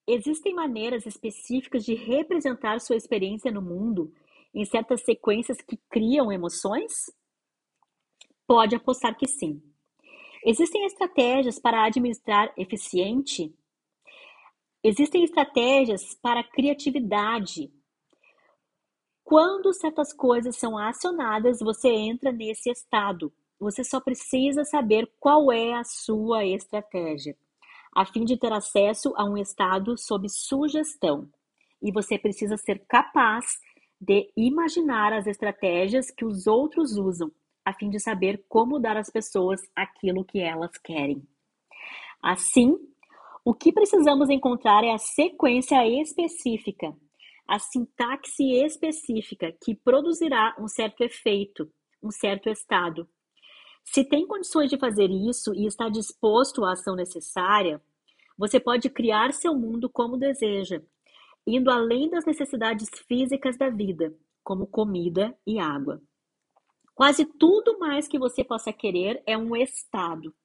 Existem 0.08 0.56
maneiras 0.56 1.06
específicas 1.06 1.86
de 1.86 1.94
representar 1.94 2.80
sua 2.80 2.96
experiência 2.96 3.52
no 3.52 3.62
mundo 3.62 4.12
em 4.52 4.66
certas 4.66 5.04
sequências 5.04 5.62
que 5.62 5.78
criam 5.92 6.32
emoções? 6.32 7.19
Pode 8.50 8.76
apostar 8.76 9.16
que 9.16 9.28
sim. 9.28 9.62
Existem 10.44 10.84
estratégias 10.84 11.60
para 11.60 11.86
administrar 11.86 12.52
eficiente? 12.58 13.56
Existem 14.84 15.24
estratégias 15.24 16.16
para 16.16 16.44
criatividade. 16.44 17.72
Quando 19.24 19.72
certas 19.72 20.12
coisas 20.12 20.58
são 20.58 20.80
acionadas, 20.80 21.60
você 21.60 21.90
entra 21.90 22.32
nesse 22.32 22.72
estado. 22.72 23.32
Você 23.60 23.84
só 23.84 24.02
precisa 24.02 24.64
saber 24.64 25.08
qual 25.20 25.52
é 25.52 25.74
a 25.74 25.84
sua 25.84 26.44
estratégia 26.44 27.38
a 27.96 28.06
fim 28.06 28.24
de 28.24 28.38
ter 28.38 28.52
acesso 28.52 29.14
a 29.16 29.26
um 29.26 29.38
estado 29.38 29.98
sob 29.98 30.28
sugestão. 30.30 31.30
E 31.82 31.92
você 31.92 32.18
precisa 32.18 32.58
ser 32.58 32.84
capaz 32.88 33.46
de 34.00 34.32
imaginar 34.36 35.14
as 35.14 35.28
estratégias 35.28 36.10
que 36.12 36.26
os 36.26 36.48
outros 36.48 36.98
usam, 36.98 37.32
a 37.70 37.74
fim 37.74 37.90
de 37.90 38.00
saber 38.00 38.44
como 38.48 38.80
dar 38.80 38.98
às 38.98 39.10
pessoas 39.10 39.62
aquilo 39.76 40.26
que 40.26 40.40
elas 40.40 40.72
querem. 40.84 41.22
Assim, 42.22 42.76
o 43.46 43.54
que 43.54 43.72
precisamos 43.72 44.30
encontrar 44.30 44.84
é 44.84 44.92
a 44.92 44.98
sequência 44.98 45.88
específica, 46.02 46.94
a 47.48 47.60
sintaxe 47.60 48.44
específica 48.66 49.56
que 49.64 49.76
produzirá 49.76 50.56
um 50.60 50.68
certo 50.68 51.02
efeito, 51.02 51.72
um 52.04 52.12
certo 52.12 52.50
estado, 52.50 53.08
se 53.92 54.04
tem 54.04 54.28
condições 54.28 54.70
de 54.70 54.78
fazer 54.78 55.10
isso 55.10 55.54
e 55.56 55.66
está 55.66 55.90
disposto 55.90 56.64
à 56.64 56.74
ação 56.74 56.96
necessária, 56.96 57.82
você 58.38 58.60
pode 58.60 58.88
criar 58.90 59.34
seu 59.34 59.56
mundo 59.56 59.90
como 59.90 60.16
deseja, 60.16 60.82
indo 61.46 61.72
além 61.72 62.08
das 62.08 62.24
necessidades 62.24 62.88
físicas 63.08 63.58
da 63.58 63.70
vida, 63.70 64.14
como 64.44 64.68
comida 64.68 65.36
e 65.46 65.60
água. 65.60 66.00
Quase 67.00 67.24
tudo 67.24 67.80
mais 67.80 68.10
que 68.10 68.20
você 68.20 68.44
possa 68.44 68.74
querer 68.74 69.24
é 69.26 69.38
um 69.38 69.56
estado. 69.56 70.36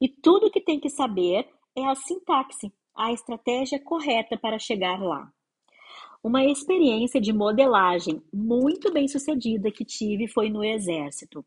E 0.00 0.08
tudo 0.08 0.50
que 0.50 0.58
tem 0.58 0.80
que 0.80 0.88
saber 0.88 1.46
é 1.76 1.84
a 1.84 1.94
sintaxe, 1.94 2.72
a 2.94 3.12
estratégia 3.12 3.78
correta 3.78 4.38
para 4.38 4.58
chegar 4.58 4.98
lá. 5.02 5.30
Uma 6.24 6.42
experiência 6.46 7.20
de 7.20 7.30
modelagem 7.30 8.22
muito 8.32 8.90
bem 8.90 9.06
sucedida 9.06 9.70
que 9.70 9.84
tive 9.84 10.26
foi 10.26 10.48
no 10.48 10.64
Exército. 10.64 11.44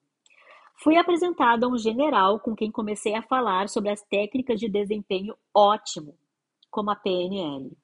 Fui 0.75 0.95
apresentado 0.95 1.63
a 1.63 1.67
um 1.67 1.77
general 1.79 2.39
com 2.39 2.55
quem 2.55 2.69
comecei 2.69 3.15
a 3.15 3.23
falar 3.23 3.67
sobre 3.67 3.89
as 3.89 4.03
técnicas 4.03 4.59
de 4.59 4.69
desempenho 4.69 5.35
ótimo, 5.51 6.15
como 6.69 6.91
a 6.91 6.95
PNL. 6.95 7.75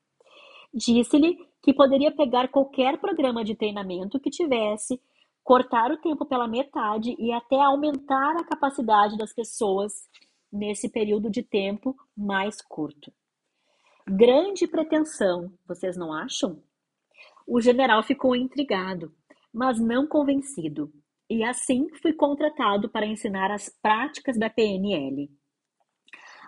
Disse-lhe 0.72 1.40
que 1.64 1.74
poderia 1.74 2.12
pegar 2.12 2.50
qualquer 2.50 3.00
programa 3.00 3.44
de 3.44 3.56
treinamento 3.56 4.20
que 4.20 4.30
tivesse, 4.30 5.02
cortar 5.46 5.92
o 5.92 5.98
tempo 5.98 6.26
pela 6.26 6.48
metade 6.48 7.16
e 7.20 7.32
até 7.32 7.62
aumentar 7.62 8.36
a 8.36 8.44
capacidade 8.44 9.16
das 9.16 9.32
pessoas 9.32 10.10
nesse 10.52 10.90
período 10.90 11.30
de 11.30 11.44
tempo 11.44 11.96
mais 12.18 12.64
curto. 12.64 13.14
Grande 14.08 14.68
pretensão, 14.68 15.54
vocês 15.68 15.96
não 15.96 16.12
acham? 16.12 16.64
O 17.46 17.62
general 17.62 18.02
ficou 18.02 18.36
intrigado, 18.36 19.14
mas 19.54 19.80
não 19.80 20.08
convencido 20.08 20.92
e 21.30 21.44
assim 21.44 21.90
fui 22.02 22.14
contratado 22.14 22.90
para 22.90 23.06
ensinar 23.06 23.52
as 23.52 23.70
práticas 23.70 24.40
da 24.40 24.50
PNL. 24.50 25.30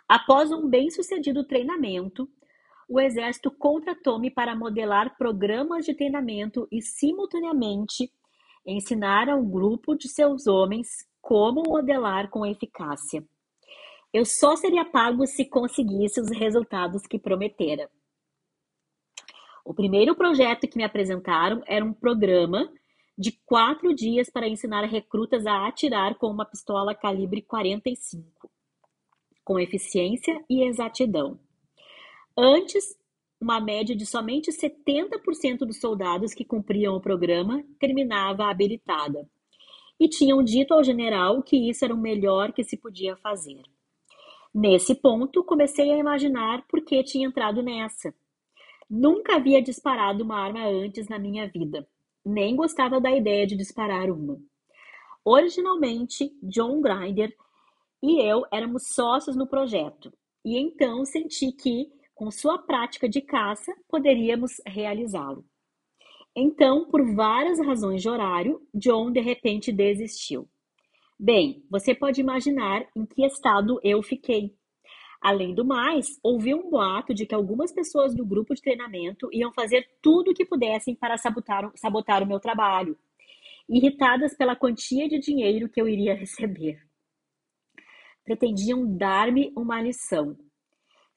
Após 0.10 0.52
um 0.52 0.68
bem-sucedido 0.68 1.46
treinamento, 1.46 2.28
o 2.90 3.00
Exército 3.00 3.52
contratou-me 3.52 4.32
para 4.32 4.56
modelar 4.56 5.18
programas 5.18 5.86
de 5.86 5.94
treinamento 5.94 6.68
e, 6.72 6.82
simultaneamente, 6.82 8.10
ensinar 8.68 9.30
ao 9.30 9.42
grupo 9.42 9.96
de 9.96 10.10
seus 10.10 10.46
homens 10.46 10.88
como 11.22 11.64
modelar 11.64 12.30
com 12.30 12.46
eficácia. 12.46 13.26
Eu 14.14 14.26
só 14.26 14.56
seria 14.56 14.86
pago 14.86 15.26
se 15.26 15.46
conseguisse 15.46 16.20
os 16.20 16.30
resultados 16.30 17.04
que 17.04 17.18
prometera. 17.18 17.90
O 19.66 19.74
primeiro 19.74 20.16
projeto 20.16 20.68
que 20.68 20.78
me 20.78 20.84
apresentaram 20.84 21.62
era 21.66 21.84
um 21.84 21.94
programa 21.94 22.72
de 23.18 23.32
quatro 23.46 23.94
dias 23.96 24.30
para 24.30 24.48
ensinar 24.48 24.86
recrutas 24.86 25.46
a 25.46 25.68
atirar 25.68 26.16
com 26.16 26.28
uma 26.28 26.46
pistola 26.46 26.94
calibre 26.94 27.42
45, 27.42 28.50
com 29.44 29.60
eficiência 29.60 30.40
e 30.50 30.64
exatidão. 30.64 31.40
Antes, 32.38 32.96
uma 33.40 33.60
média 33.60 33.96
de 33.96 34.06
somente 34.06 34.52
70% 34.52 35.60
dos 35.60 35.80
soldados 35.80 36.34
que 36.34 36.46
cumpriam 36.46 36.96
o 36.96 37.02
programa 37.02 37.64
terminava 37.80 38.50
habilitada. 38.50 39.30
E 40.00 40.08
tinham 40.08 40.44
dito 40.44 40.74
ao 40.74 40.84
general 40.84 41.42
que 41.42 41.70
isso 41.70 41.84
era 41.86 41.94
o 41.94 41.98
melhor 41.98 42.52
que 42.52 42.64
se 42.64 42.78
podia 42.78 43.16
fazer. 43.18 43.62
Nesse 44.54 44.96
ponto, 44.96 45.44
comecei 45.44 45.92
a 45.92 45.98
imaginar 45.98 46.66
por 46.68 46.82
que 46.84 47.04
tinha 47.04 47.28
entrado 47.28 47.62
nessa. 47.62 48.14
Nunca 48.90 49.36
havia 49.36 49.62
disparado 49.62 50.24
uma 50.24 50.40
arma 50.40 50.66
antes 50.66 51.08
na 51.08 51.20
minha 51.20 51.48
vida 51.48 51.88
nem 52.28 52.56
gostava 52.56 53.00
da 53.00 53.16
ideia 53.16 53.48
de 53.48 53.56
disparar 53.56 54.12
uma. 54.12 54.38
Originalmente, 55.24 56.32
John 56.44 56.82
Grinder 56.82 57.34
e 58.04 58.22
eu 58.22 58.46
éramos 58.52 58.88
sócios 58.88 59.36
no 59.36 59.48
projeto, 59.48 60.14
e 60.46 60.58
então 60.58 61.04
senti 61.06 61.52
que, 61.52 61.90
com 62.18 62.32
sua 62.32 62.58
prática 62.58 63.08
de 63.08 63.22
caça, 63.22 63.72
poderíamos 63.88 64.54
realizá-lo. 64.66 65.46
Então, 66.36 66.90
por 66.90 67.14
várias 67.14 67.60
razões 67.60 68.02
de 68.02 68.10
horário, 68.10 68.60
John 68.74 69.12
de 69.12 69.20
repente 69.20 69.72
desistiu. 69.72 70.50
Bem, 71.20 71.64
você 71.70 71.94
pode 71.94 72.20
imaginar 72.20 72.88
em 72.96 73.06
que 73.06 73.24
estado 73.24 73.80
eu 73.84 74.02
fiquei. 74.02 74.56
Além 75.22 75.54
do 75.54 75.64
mais, 75.64 76.08
ouvi 76.24 76.56
um 76.56 76.70
boato 76.72 77.14
de 77.14 77.26
que 77.28 77.36
algumas 77.36 77.72
pessoas 77.72 78.16
do 78.16 78.26
grupo 78.26 78.56
de 78.56 78.62
treinamento 78.64 79.30
iam 79.32 79.54
fazer 79.54 79.88
tudo 80.02 80.32
o 80.32 80.34
que 80.34 80.46
pudessem 80.46 80.96
para 80.96 81.18
sabotar, 81.18 81.72
sabotar 81.76 82.24
o 82.24 82.28
meu 82.28 82.40
trabalho, 82.40 82.98
irritadas 83.70 84.36
pela 84.36 84.56
quantia 84.56 85.08
de 85.08 85.20
dinheiro 85.20 85.70
que 85.70 85.80
eu 85.80 85.88
iria 85.88 86.16
receber. 86.18 86.82
Pretendiam 88.24 88.86
dar-me 88.98 89.54
uma 89.56 89.80
lição. 89.80 90.36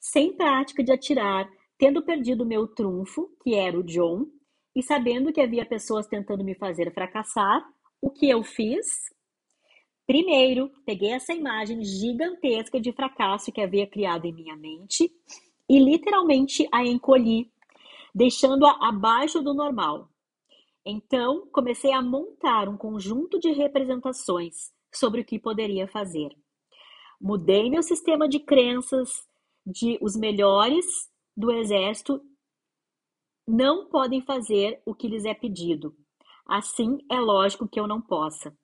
Sem 0.00 0.32
prática 0.32 0.82
de 0.82 0.90
atirar, 0.90 1.46
tendo 1.76 2.02
perdido 2.02 2.46
meu 2.46 2.66
trunfo, 2.66 3.30
que 3.42 3.54
era 3.54 3.78
o 3.78 3.82
John, 3.82 4.26
e 4.74 4.82
sabendo 4.82 5.32
que 5.32 5.40
havia 5.40 5.66
pessoas 5.66 6.06
tentando 6.06 6.42
me 6.42 6.54
fazer 6.54 6.92
fracassar, 6.92 7.62
o 8.00 8.10
que 8.10 8.28
eu 8.28 8.42
fiz? 8.42 9.10
Primeiro, 10.06 10.70
peguei 10.86 11.10
essa 11.12 11.34
imagem 11.34 11.84
gigantesca 11.84 12.80
de 12.80 12.92
fracasso 12.92 13.52
que 13.52 13.60
havia 13.60 13.86
criado 13.86 14.24
em 14.24 14.32
minha 14.32 14.56
mente 14.56 15.12
e 15.68 15.78
literalmente 15.78 16.66
a 16.72 16.84
encolhi, 16.84 17.52
deixando-a 18.14 18.88
abaixo 18.88 19.42
do 19.42 19.52
normal. 19.52 20.08
Então, 20.84 21.46
comecei 21.52 21.92
a 21.92 22.00
montar 22.02 22.68
um 22.68 22.76
conjunto 22.76 23.38
de 23.38 23.52
representações 23.52 24.72
sobre 24.92 25.20
o 25.20 25.24
que 25.24 25.38
poderia 25.38 25.86
fazer. 25.86 26.34
Mudei 27.20 27.68
meu 27.68 27.82
sistema 27.82 28.26
de 28.26 28.40
crenças 28.40 29.29
de 29.66 29.98
os 30.00 30.16
melhores 30.16 30.86
do 31.36 31.50
exército 31.50 32.20
não 33.46 33.88
podem 33.88 34.20
fazer 34.20 34.80
o 34.84 34.94
que 34.94 35.08
lhes 35.08 35.24
é 35.24 35.34
pedido. 35.34 35.94
Assim, 36.46 36.98
é 37.10 37.18
lógico 37.18 37.68
que 37.68 37.78
eu 37.78 37.86
não 37.86 38.00
possa. 38.00 38.56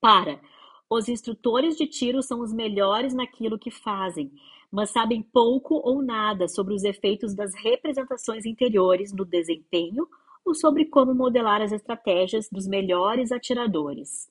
Para, 0.00 0.40
os 0.88 1.08
instrutores 1.08 1.76
de 1.76 1.86
tiro 1.86 2.22
são 2.22 2.40
os 2.40 2.52
melhores 2.52 3.14
naquilo 3.14 3.58
que 3.58 3.70
fazem, 3.70 4.32
mas 4.70 4.90
sabem 4.90 5.22
pouco 5.22 5.74
ou 5.84 6.02
nada 6.02 6.48
sobre 6.48 6.74
os 6.74 6.84
efeitos 6.84 7.34
das 7.34 7.54
representações 7.54 8.44
interiores 8.44 9.12
no 9.12 9.24
desempenho 9.24 10.08
ou 10.44 10.54
sobre 10.54 10.86
como 10.86 11.14
modelar 11.14 11.60
as 11.60 11.72
estratégias 11.72 12.48
dos 12.50 12.66
melhores 12.66 13.30
atiradores. 13.30 14.30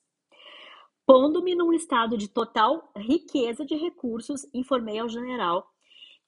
Pondo-me 1.09 1.55
num 1.55 1.73
estado 1.73 2.15
de 2.15 2.27
total 2.27 2.91
riqueza 2.95 3.65
de 3.65 3.75
recursos, 3.75 4.45
informei 4.53 4.99
ao 4.99 5.09
general 5.09 5.67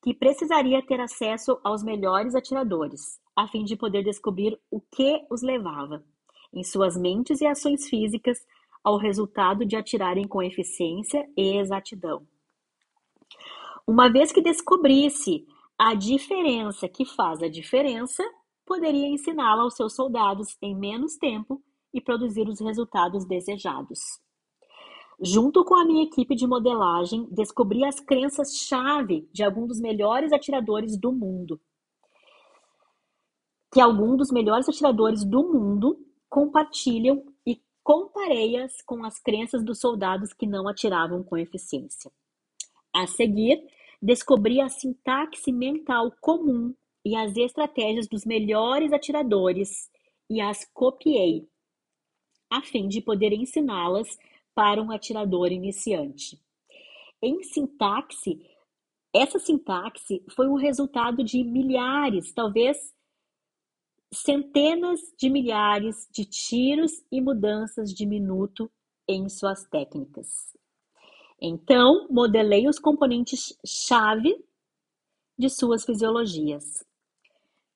que 0.01 0.11
precisaria 0.11 0.83
ter 0.83 0.99
acesso 0.99 1.59
aos 1.63 1.83
melhores 1.83 2.33
atiradores, 2.33 3.21
a 3.35 3.47
fim 3.47 3.63
de 3.63 3.75
poder 3.75 4.03
descobrir 4.03 4.59
o 4.71 4.81
que 4.81 5.23
os 5.29 5.43
levava, 5.43 6.03
em 6.51 6.63
suas 6.63 6.97
mentes 6.97 7.41
e 7.41 7.45
ações 7.45 7.87
físicas, 7.87 8.39
ao 8.83 8.97
resultado 8.97 9.67
de 9.67 9.75
atirarem 9.75 10.27
com 10.27 10.41
eficiência 10.41 11.29
e 11.37 11.57
exatidão. 11.57 12.25
Uma 13.85 14.11
vez 14.11 14.31
que 14.31 14.41
descobrisse 14.41 15.45
a 15.77 15.93
diferença 15.93 16.89
que 16.89 17.05
faz 17.05 17.43
a 17.43 17.47
diferença, 17.47 18.23
poderia 18.65 19.05
ensiná-la 19.05 19.61
aos 19.61 19.75
seus 19.75 19.93
soldados 19.93 20.57
em 20.59 20.75
menos 20.75 21.17
tempo 21.17 21.61
e 21.93 22.01
produzir 22.01 22.49
os 22.49 22.59
resultados 22.59 23.25
desejados. 23.25 24.19
Junto 25.23 25.63
com 25.63 25.75
a 25.75 25.85
minha 25.85 26.03
equipe 26.03 26.33
de 26.33 26.47
modelagem, 26.47 27.27
descobri 27.29 27.85
as 27.85 27.99
crenças-chave 27.99 29.29
de 29.31 29.43
alguns 29.43 29.67
dos 29.67 29.79
melhores 29.79 30.33
atiradores 30.33 30.97
do 30.97 31.11
mundo. 31.11 31.61
Que 33.71 33.79
alguns 33.79 34.17
dos 34.17 34.31
melhores 34.31 34.67
atiradores 34.67 35.23
do 35.23 35.43
mundo 35.43 36.03
compartilham 36.27 37.23
e 37.45 37.61
comparei-as 37.83 38.81
com 38.81 39.05
as 39.05 39.19
crenças 39.19 39.63
dos 39.63 39.79
soldados 39.79 40.33
que 40.33 40.47
não 40.47 40.67
atiravam 40.67 41.23
com 41.23 41.37
eficiência. 41.37 42.11
A 42.91 43.05
seguir, 43.05 43.63
descobri 44.01 44.59
a 44.59 44.69
sintaxe 44.69 45.51
mental 45.51 46.11
comum 46.19 46.73
e 47.05 47.15
as 47.15 47.37
estratégias 47.37 48.07
dos 48.07 48.25
melhores 48.25 48.91
atiradores 48.91 49.87
e 50.27 50.41
as 50.41 50.65
copiei, 50.73 51.47
a 52.49 52.61
fim 52.61 52.87
de 52.87 53.01
poder 53.01 53.33
ensiná-las 53.33 54.17
para 54.53 54.81
um 54.81 54.91
atirador 54.91 55.51
iniciante. 55.51 56.39
Em 57.21 57.43
sintaxe, 57.43 58.45
essa 59.13 59.39
sintaxe 59.39 60.23
foi 60.33 60.47
o 60.47 60.55
resultado 60.55 61.23
de 61.23 61.43
milhares, 61.43 62.33
talvez 62.33 62.77
centenas 64.13 64.99
de 65.17 65.29
milhares 65.29 66.07
de 66.11 66.25
tiros 66.25 66.91
e 67.11 67.21
mudanças 67.21 67.93
de 67.93 68.05
minuto 68.05 68.69
em 69.07 69.29
suas 69.29 69.65
técnicas. 69.65 70.55
Então, 71.39 72.07
modelei 72.09 72.67
os 72.67 72.77
componentes-chave 72.77 74.45
de 75.37 75.49
suas 75.49 75.85
fisiologias. 75.85 76.85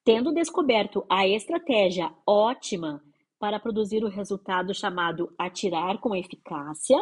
Tendo 0.04 0.32
descoberto 0.32 1.06
a 1.10 1.28
estratégia 1.28 2.14
ótima 2.28 3.04
para 3.40 3.60
produzir 3.60 4.04
o 4.04 4.10
resultado 4.10 4.74
chamado 4.74 5.34
atirar 5.38 6.00
com 6.00 6.16
eficácia, 6.16 6.98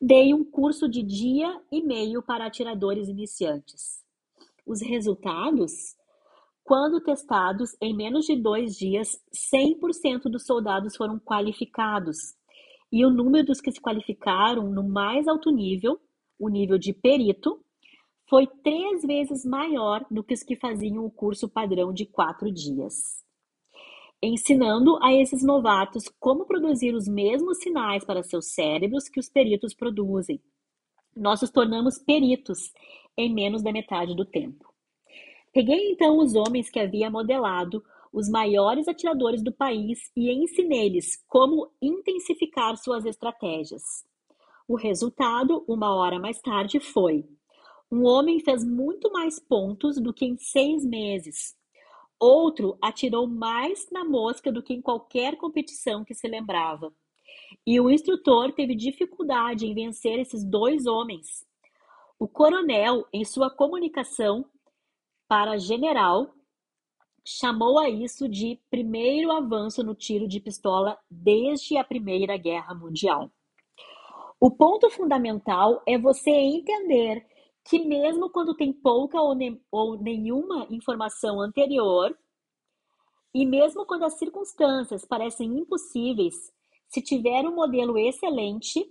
dei 0.00 0.34
um 0.34 0.44
curso 0.44 0.88
de 0.88 1.02
dia 1.02 1.60
e 1.70 1.82
meio 1.82 2.22
para 2.22 2.46
atiradores 2.46 3.08
iniciantes. 3.08 4.02
Os 4.66 4.80
resultados, 4.80 5.94
quando 6.62 7.00
testados 7.00 7.76
em 7.80 7.94
menos 7.94 8.26
de 8.26 8.36
dois 8.36 8.76
dias, 8.76 9.08
100% 9.54 10.22
dos 10.24 10.44
soldados 10.44 10.96
foram 10.96 11.18
qualificados 11.18 12.34
e 12.94 13.04
o 13.04 13.10
número 13.10 13.46
dos 13.46 13.60
que 13.60 13.72
se 13.72 13.80
qualificaram 13.80 14.70
no 14.70 14.88
mais 14.88 15.26
alto 15.26 15.50
nível, 15.50 16.00
o 16.38 16.48
nível 16.48 16.78
de 16.78 16.92
perito, 16.92 17.60
foi 18.28 18.46
três 18.62 19.02
vezes 19.02 19.44
maior 19.44 20.06
do 20.10 20.22
que 20.22 20.32
os 20.32 20.42
que 20.42 20.56
faziam 20.56 21.04
o 21.04 21.10
curso 21.10 21.48
padrão 21.48 21.92
de 21.92 22.06
quatro 22.06 22.52
dias. 22.52 23.24
Ensinando 24.26 24.98
a 25.02 25.12
esses 25.12 25.42
novatos 25.42 26.04
como 26.18 26.46
produzir 26.46 26.94
os 26.94 27.06
mesmos 27.06 27.58
sinais 27.58 28.06
para 28.06 28.22
seus 28.22 28.46
cérebros 28.46 29.06
que 29.06 29.20
os 29.20 29.28
peritos 29.28 29.74
produzem. 29.74 30.40
Nós 31.14 31.42
os 31.42 31.50
tornamos 31.50 31.98
peritos 31.98 32.72
em 33.18 33.30
menos 33.32 33.62
da 33.62 33.70
metade 33.70 34.16
do 34.16 34.24
tempo. 34.24 34.72
Peguei 35.52 35.90
então 35.90 36.16
os 36.16 36.34
homens 36.34 36.70
que 36.70 36.80
havia 36.80 37.10
modelado 37.10 37.84
os 38.10 38.26
maiores 38.30 38.88
atiradores 38.88 39.42
do 39.42 39.52
país 39.52 40.10
e 40.16 40.30
ensinei-lhes 40.30 41.22
como 41.28 41.70
intensificar 41.82 42.78
suas 42.78 43.04
estratégias. 43.04 43.82
O 44.66 44.74
resultado, 44.74 45.62
uma 45.68 45.94
hora 45.94 46.18
mais 46.18 46.40
tarde, 46.40 46.80
foi: 46.80 47.26
um 47.92 48.04
homem 48.04 48.40
fez 48.40 48.64
muito 48.64 49.12
mais 49.12 49.38
pontos 49.38 50.00
do 50.00 50.14
que 50.14 50.24
em 50.24 50.38
seis 50.38 50.82
meses. 50.82 51.54
Outro 52.26 52.78
atirou 52.80 53.26
mais 53.26 53.90
na 53.90 54.02
mosca 54.02 54.50
do 54.50 54.62
que 54.62 54.72
em 54.72 54.80
qualquer 54.80 55.36
competição 55.36 56.02
que 56.02 56.14
se 56.14 56.26
lembrava. 56.26 56.90
E 57.66 57.78
o 57.78 57.90
instrutor 57.90 58.50
teve 58.52 58.74
dificuldade 58.74 59.66
em 59.66 59.74
vencer 59.74 60.18
esses 60.18 60.42
dois 60.42 60.86
homens. 60.86 61.46
O 62.18 62.26
coronel, 62.26 63.06
em 63.12 63.26
sua 63.26 63.50
comunicação 63.50 64.46
para 65.28 65.58
general, 65.58 66.34
chamou 67.22 67.78
a 67.78 67.90
isso 67.90 68.26
de 68.26 68.58
primeiro 68.70 69.30
avanço 69.30 69.84
no 69.84 69.94
tiro 69.94 70.26
de 70.26 70.40
pistola 70.40 70.98
desde 71.10 71.76
a 71.76 71.84
Primeira 71.84 72.38
Guerra 72.38 72.74
Mundial. 72.74 73.30
O 74.40 74.50
ponto 74.50 74.88
fundamental 74.88 75.82
é 75.86 75.98
você 75.98 76.30
entender 76.30 77.26
que, 77.64 77.78
mesmo 77.78 78.30
quando 78.30 78.54
tem 78.54 78.72
pouca 78.72 79.20
ou, 79.20 79.34
ne 79.34 79.60
ou 79.70 79.96
nenhuma 79.98 80.66
informação 80.70 81.40
anterior, 81.40 82.16
e 83.34 83.44
mesmo 83.44 83.84
quando 83.86 84.04
as 84.04 84.18
circunstâncias 84.18 85.04
parecem 85.04 85.58
impossíveis, 85.58 86.52
se 86.88 87.02
tiver 87.02 87.46
um 87.46 87.54
modelo 87.54 87.98
excelente 87.98 88.86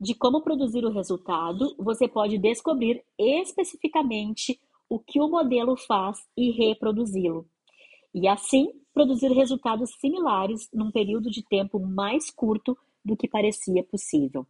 de 0.00 0.14
como 0.14 0.42
produzir 0.42 0.84
o 0.84 0.90
resultado, 0.90 1.74
você 1.78 2.08
pode 2.08 2.36
descobrir 2.36 3.04
especificamente 3.18 4.60
o 4.88 4.98
que 4.98 5.20
o 5.20 5.28
modelo 5.28 5.76
faz 5.76 6.18
e 6.36 6.50
reproduzi-lo 6.50 7.48
e 8.14 8.28
assim 8.28 8.70
produzir 8.92 9.32
resultados 9.32 9.90
similares 9.98 10.68
num 10.72 10.90
período 10.90 11.30
de 11.30 11.42
tempo 11.42 11.78
mais 11.80 12.30
curto 12.30 12.76
do 13.04 13.16
que 13.16 13.26
parecia 13.26 13.82
possível. 13.82 14.46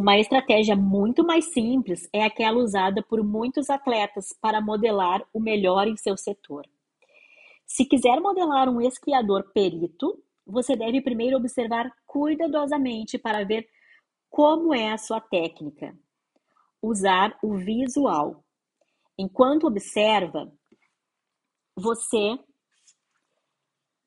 Uma 0.00 0.16
estratégia 0.18 0.74
muito 0.74 1.22
mais 1.22 1.52
simples 1.52 2.08
é 2.10 2.24
aquela 2.24 2.56
usada 2.56 3.02
por 3.02 3.22
muitos 3.22 3.68
atletas 3.68 4.32
para 4.40 4.58
modelar 4.58 5.22
o 5.30 5.38
melhor 5.38 5.86
em 5.86 5.94
seu 5.94 6.16
setor. 6.16 6.66
Se 7.66 7.84
quiser 7.84 8.18
modelar 8.18 8.66
um 8.66 8.80
esquiador 8.80 9.52
perito, 9.52 10.18
você 10.46 10.74
deve 10.74 11.02
primeiro 11.02 11.36
observar 11.36 11.94
cuidadosamente 12.06 13.18
para 13.18 13.44
ver 13.44 13.68
como 14.30 14.72
é 14.72 14.90
a 14.90 14.96
sua 14.96 15.20
técnica. 15.20 15.94
Usar 16.80 17.38
o 17.42 17.58
visual. 17.58 18.42
Enquanto 19.18 19.66
observa, 19.66 20.50
você 21.76 22.38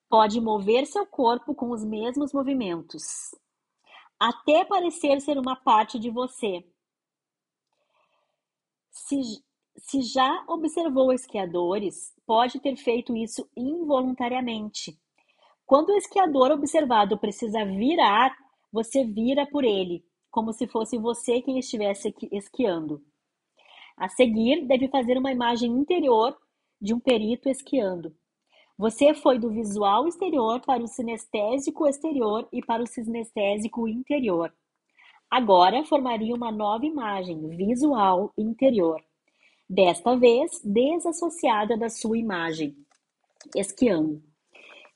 pode 0.09 0.41
mover 0.41 0.87
seu 0.87 1.05
corpo 1.05 1.53
com 1.53 1.69
os 1.69 1.85
mesmos 1.85 2.33
movimentos, 2.33 3.35
até 4.23 4.63
parecer 4.63 5.19
ser 5.19 5.37
uma 5.37 5.53
parte 5.53 5.99
de 5.99 6.09
você. 6.09 6.63
Se, 8.89 9.19
se 9.75 10.01
já 10.01 10.45
observou 10.47 11.11
esquiadores, 11.11 12.13
pode 12.25 12.61
ter 12.61 12.77
feito 12.77 13.17
isso 13.17 13.45
involuntariamente. 13.53 14.97
Quando 15.65 15.89
o 15.89 15.97
esquiador 15.97 16.51
observado 16.51 17.17
precisa 17.17 17.65
virar, 17.65 18.33
você 18.71 19.03
vira 19.03 19.45
por 19.45 19.65
ele, 19.65 20.05
como 20.31 20.53
se 20.53 20.67
fosse 20.67 20.97
você 20.97 21.41
quem 21.41 21.59
estivesse 21.59 22.15
esquiando. 22.31 23.03
A 23.97 24.07
seguir, 24.07 24.65
deve 24.65 24.87
fazer 24.87 25.17
uma 25.17 25.33
imagem 25.33 25.69
interior 25.69 26.33
de 26.79 26.93
um 26.93 26.99
perito 26.99 27.49
esquiando. 27.49 28.15
Você 28.77 29.13
foi 29.13 29.37
do 29.37 29.51
visual 29.51 30.07
exterior 30.07 30.59
para 30.61 30.83
o 30.83 30.87
sinestésico 30.87 31.87
exterior 31.87 32.47
e 32.51 32.59
para 32.65 32.81
o 32.81 32.87
sinestésico 32.87 33.87
interior. 33.87 34.51
Agora 35.29 35.83
formaria 35.85 36.33
uma 36.33 36.51
nova 36.51 36.85
imagem 36.85 37.47
visual 37.49 38.33
interior, 38.37 38.99
desta 39.69 40.15
vez 40.15 40.59
desassociada 40.63 41.77
da 41.77 41.89
sua 41.89 42.17
imagem, 42.17 42.75
esquiando. 43.55 44.23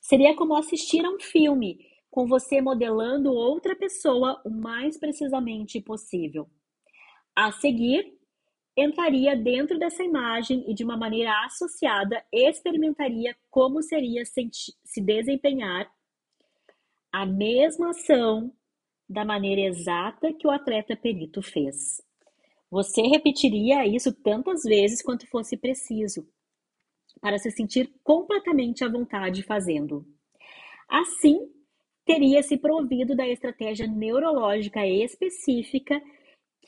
Seria 0.00 0.34
como 0.34 0.56
assistir 0.56 1.04
a 1.04 1.10
um 1.10 1.20
filme, 1.20 1.78
com 2.10 2.26
você 2.26 2.60
modelando 2.60 3.32
outra 3.32 3.76
pessoa 3.76 4.40
o 4.44 4.50
mais 4.50 4.98
precisamente 4.98 5.80
possível. 5.80 6.48
A 7.34 7.52
seguir, 7.52 8.17
entraria 8.80 9.36
dentro 9.36 9.78
dessa 9.78 10.02
imagem 10.02 10.64
e, 10.68 10.74
de 10.74 10.84
uma 10.84 10.96
maneira 10.96 11.32
associada, 11.44 12.24
experimentaria 12.32 13.36
como 13.50 13.82
seria 13.82 14.22
se 14.24 15.00
desempenhar 15.00 15.90
a 17.12 17.26
mesma 17.26 17.90
ação 17.90 18.52
da 19.08 19.24
maneira 19.24 19.62
exata 19.62 20.32
que 20.32 20.46
o 20.46 20.50
atleta 20.50 20.96
perito 20.96 21.40
fez. 21.42 22.02
Você 22.70 23.02
repetiria 23.02 23.86
isso 23.86 24.12
tantas 24.12 24.62
vezes 24.62 25.02
quanto 25.02 25.26
fosse 25.26 25.56
preciso, 25.56 26.28
para 27.20 27.38
se 27.38 27.50
sentir 27.50 27.90
completamente 28.04 28.84
à 28.84 28.88
vontade 28.88 29.42
fazendo. 29.42 30.06
Assim, 30.88 31.50
teria 32.04 32.42
se 32.42 32.58
provido 32.58 33.16
da 33.16 33.26
estratégia 33.26 33.86
neurológica 33.86 34.86
específica 34.86 36.00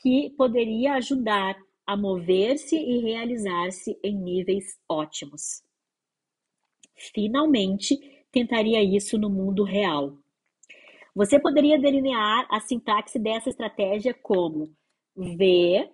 que 0.01 0.31
poderia 0.31 0.93
ajudar 0.95 1.55
a 1.85 1.97
mover-se 1.97 2.75
e 2.75 2.99
realizar-se 3.01 3.99
em 4.03 4.15
níveis 4.15 4.79
ótimos. 4.87 5.63
Finalmente, 7.13 7.97
tentaria 8.31 8.83
isso 8.83 9.17
no 9.17 9.29
mundo 9.29 9.63
real. 9.63 10.17
Você 11.13 11.39
poderia 11.39 11.79
delinear 11.79 12.47
a 12.49 12.59
sintaxe 12.59 13.19
dessa 13.19 13.49
estratégia 13.49 14.13
como 14.13 14.73
V, 15.15 15.89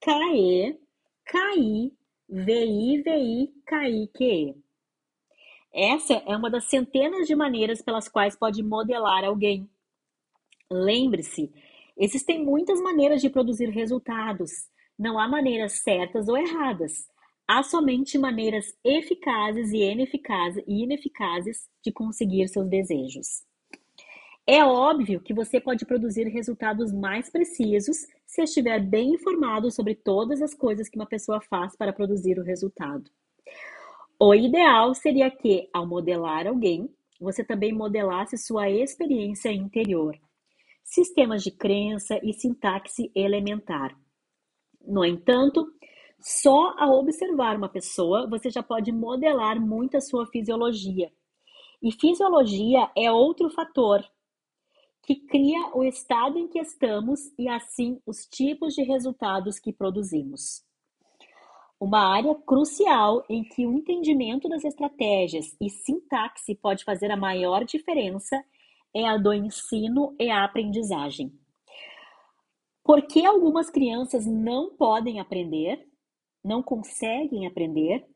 KE, 0.00 0.78
KI, 1.26 1.92
VI, 2.28 3.02
VI, 3.02 3.52
KI, 3.66 4.10
QE. 4.14 4.54
Essa 5.72 6.14
é 6.14 6.36
uma 6.36 6.50
das 6.50 6.64
centenas 6.64 7.26
de 7.26 7.34
maneiras 7.34 7.82
pelas 7.82 8.08
quais 8.08 8.36
pode 8.36 8.62
modelar 8.62 9.24
alguém. 9.24 9.68
Lembre-se, 10.70 11.52
existem 11.96 12.44
muitas 12.44 12.80
maneiras 12.80 13.20
de 13.20 13.30
produzir 13.30 13.70
resultados. 13.70 14.68
Não 15.00 15.18
há 15.18 15.26
maneiras 15.26 15.80
certas 15.80 16.28
ou 16.28 16.36
erradas. 16.36 17.08
Há 17.48 17.62
somente 17.62 18.18
maneiras 18.18 18.66
eficazes 18.84 19.72
e 19.72 19.78
ineficazes, 19.78 21.70
de 21.82 21.90
conseguir 21.90 22.46
seus 22.48 22.68
desejos. 22.68 23.42
É 24.46 24.62
óbvio 24.62 25.18
que 25.22 25.32
você 25.32 25.58
pode 25.58 25.86
produzir 25.86 26.24
resultados 26.24 26.92
mais 26.92 27.30
precisos 27.30 28.06
se 28.26 28.42
estiver 28.42 28.78
bem 28.78 29.14
informado 29.14 29.70
sobre 29.70 29.94
todas 29.94 30.42
as 30.42 30.52
coisas 30.52 30.86
que 30.86 30.98
uma 30.98 31.06
pessoa 31.06 31.40
faz 31.40 31.74
para 31.74 31.94
produzir 31.94 32.38
o 32.38 32.44
resultado. 32.44 33.10
O 34.18 34.34
ideal 34.34 34.94
seria 34.94 35.30
que, 35.30 35.66
ao 35.72 35.86
modelar 35.86 36.46
alguém, 36.46 36.94
você 37.18 37.42
também 37.42 37.72
modelasse 37.72 38.36
sua 38.36 38.68
experiência 38.68 39.50
interior, 39.50 40.14
sistemas 40.84 41.42
de 41.42 41.50
crença 41.50 42.20
e 42.22 42.34
sintaxe 42.34 43.10
elementar. 43.14 43.96
No 44.86 45.04
entanto, 45.04 45.72
só 46.20 46.74
ao 46.78 46.98
observar 46.98 47.56
uma 47.56 47.68
pessoa, 47.68 48.28
você 48.28 48.50
já 48.50 48.62
pode 48.62 48.92
modelar 48.92 49.60
muito 49.60 49.96
a 49.96 50.00
sua 50.00 50.26
fisiologia. 50.26 51.12
E 51.82 51.92
fisiologia 51.92 52.90
é 52.96 53.10
outro 53.10 53.48
fator 53.50 54.04
que 55.02 55.16
cria 55.16 55.74
o 55.74 55.82
estado 55.82 56.38
em 56.38 56.46
que 56.46 56.58
estamos 56.58 57.32
e 57.38 57.48
assim 57.48 58.00
os 58.06 58.26
tipos 58.26 58.74
de 58.74 58.82
resultados 58.82 59.58
que 59.58 59.72
produzimos. 59.72 60.62
Uma 61.80 62.14
área 62.14 62.34
crucial 62.34 63.24
em 63.28 63.42
que 63.42 63.66
o 63.66 63.72
entendimento 63.72 64.48
das 64.48 64.62
estratégias 64.64 65.56
e 65.58 65.70
sintaxe 65.70 66.54
pode 66.54 66.84
fazer 66.84 67.10
a 67.10 67.16
maior 67.16 67.64
diferença 67.64 68.36
é 68.94 69.08
a 69.08 69.16
do 69.16 69.32
ensino 69.32 70.14
e 70.18 70.30
a 70.30 70.44
aprendizagem. 70.44 71.32
Por 72.82 73.06
que 73.06 73.24
algumas 73.24 73.70
crianças 73.70 74.26
não 74.26 74.74
podem 74.74 75.20
aprender, 75.20 75.86
não 76.42 76.62
conseguem 76.62 77.46
aprender? 77.46 78.06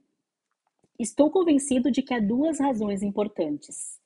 Estou 0.98 1.30
convencido 1.30 1.90
de 1.90 2.02
que 2.02 2.14
há 2.14 2.20
duas 2.20 2.58
razões 2.58 3.02
importantes. 3.02 4.00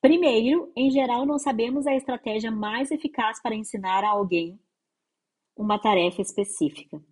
Primeiro, 0.00 0.70
em 0.76 0.90
geral, 0.90 1.24
não 1.24 1.38
sabemos 1.38 1.86
a 1.86 1.94
estratégia 1.94 2.50
mais 2.50 2.90
eficaz 2.90 3.40
para 3.40 3.54
ensinar 3.54 4.04
a 4.04 4.10
alguém 4.10 4.60
uma 5.56 5.78
tarefa 5.78 6.20
específica. 6.20 7.02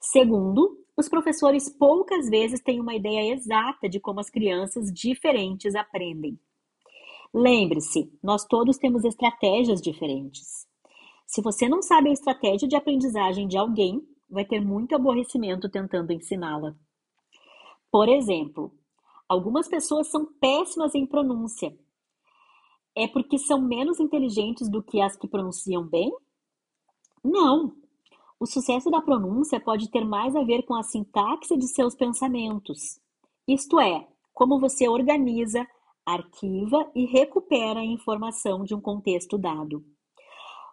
Segundo, 0.00 0.78
os 0.96 1.08
professores 1.08 1.68
poucas 1.68 2.28
vezes 2.30 2.62
têm 2.62 2.80
uma 2.80 2.94
ideia 2.94 3.34
exata 3.34 3.88
de 3.88 3.98
como 3.98 4.20
as 4.20 4.30
crianças 4.30 4.92
diferentes 4.92 5.74
aprendem. 5.74 6.38
Lembre-se, 7.32 8.12
nós 8.22 8.44
todos 8.44 8.78
temos 8.78 9.04
estratégias 9.04 9.80
diferentes. 9.80 10.66
Se 11.26 11.42
você 11.42 11.68
não 11.68 11.82
sabe 11.82 12.10
a 12.10 12.12
estratégia 12.12 12.68
de 12.68 12.76
aprendizagem 12.76 13.48
de 13.48 13.56
alguém, 13.56 14.06
vai 14.28 14.44
ter 14.44 14.60
muito 14.60 14.94
aborrecimento 14.94 15.68
tentando 15.68 16.12
ensiná-la. 16.12 16.74
Por 17.90 18.08
exemplo, 18.08 18.72
algumas 19.28 19.68
pessoas 19.68 20.08
são 20.08 20.26
péssimas 20.40 20.94
em 20.94 21.06
pronúncia. 21.06 21.76
É 22.96 23.08
porque 23.08 23.38
são 23.38 23.60
menos 23.60 23.98
inteligentes 23.98 24.68
do 24.68 24.82
que 24.82 25.00
as 25.00 25.16
que 25.16 25.28
pronunciam 25.28 25.86
bem? 25.86 26.12
Não. 27.22 27.74
O 28.38 28.46
sucesso 28.46 28.90
da 28.90 29.00
pronúncia 29.00 29.58
pode 29.58 29.90
ter 29.90 30.04
mais 30.04 30.36
a 30.36 30.42
ver 30.42 30.64
com 30.64 30.74
a 30.74 30.82
sintaxe 30.82 31.56
de 31.56 31.66
seus 31.68 31.94
pensamentos. 31.94 33.00
Isto 33.48 33.80
é, 33.80 34.06
como 34.32 34.60
você 34.60 34.88
organiza, 34.88 35.66
arquiva 36.04 36.90
e 36.94 37.06
recupera 37.06 37.80
a 37.80 37.84
informação 37.84 38.64
de 38.64 38.74
um 38.74 38.80
contexto 38.80 39.38
dado. 39.38 39.84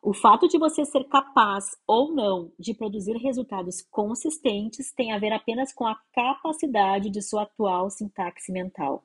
O 0.01 0.13
fato 0.13 0.47
de 0.47 0.57
você 0.57 0.83
ser 0.83 1.03
capaz 1.05 1.65
ou 1.85 2.13
não 2.13 2.51
de 2.57 2.73
produzir 2.73 3.15
resultados 3.17 3.81
consistentes 3.91 4.91
tem 4.91 5.11
a 5.11 5.19
ver 5.19 5.31
apenas 5.31 5.71
com 5.71 5.85
a 5.85 5.95
capacidade 6.13 7.09
de 7.09 7.21
sua 7.21 7.43
atual 7.43 7.89
sintaxe 7.89 8.51
mental, 8.51 9.03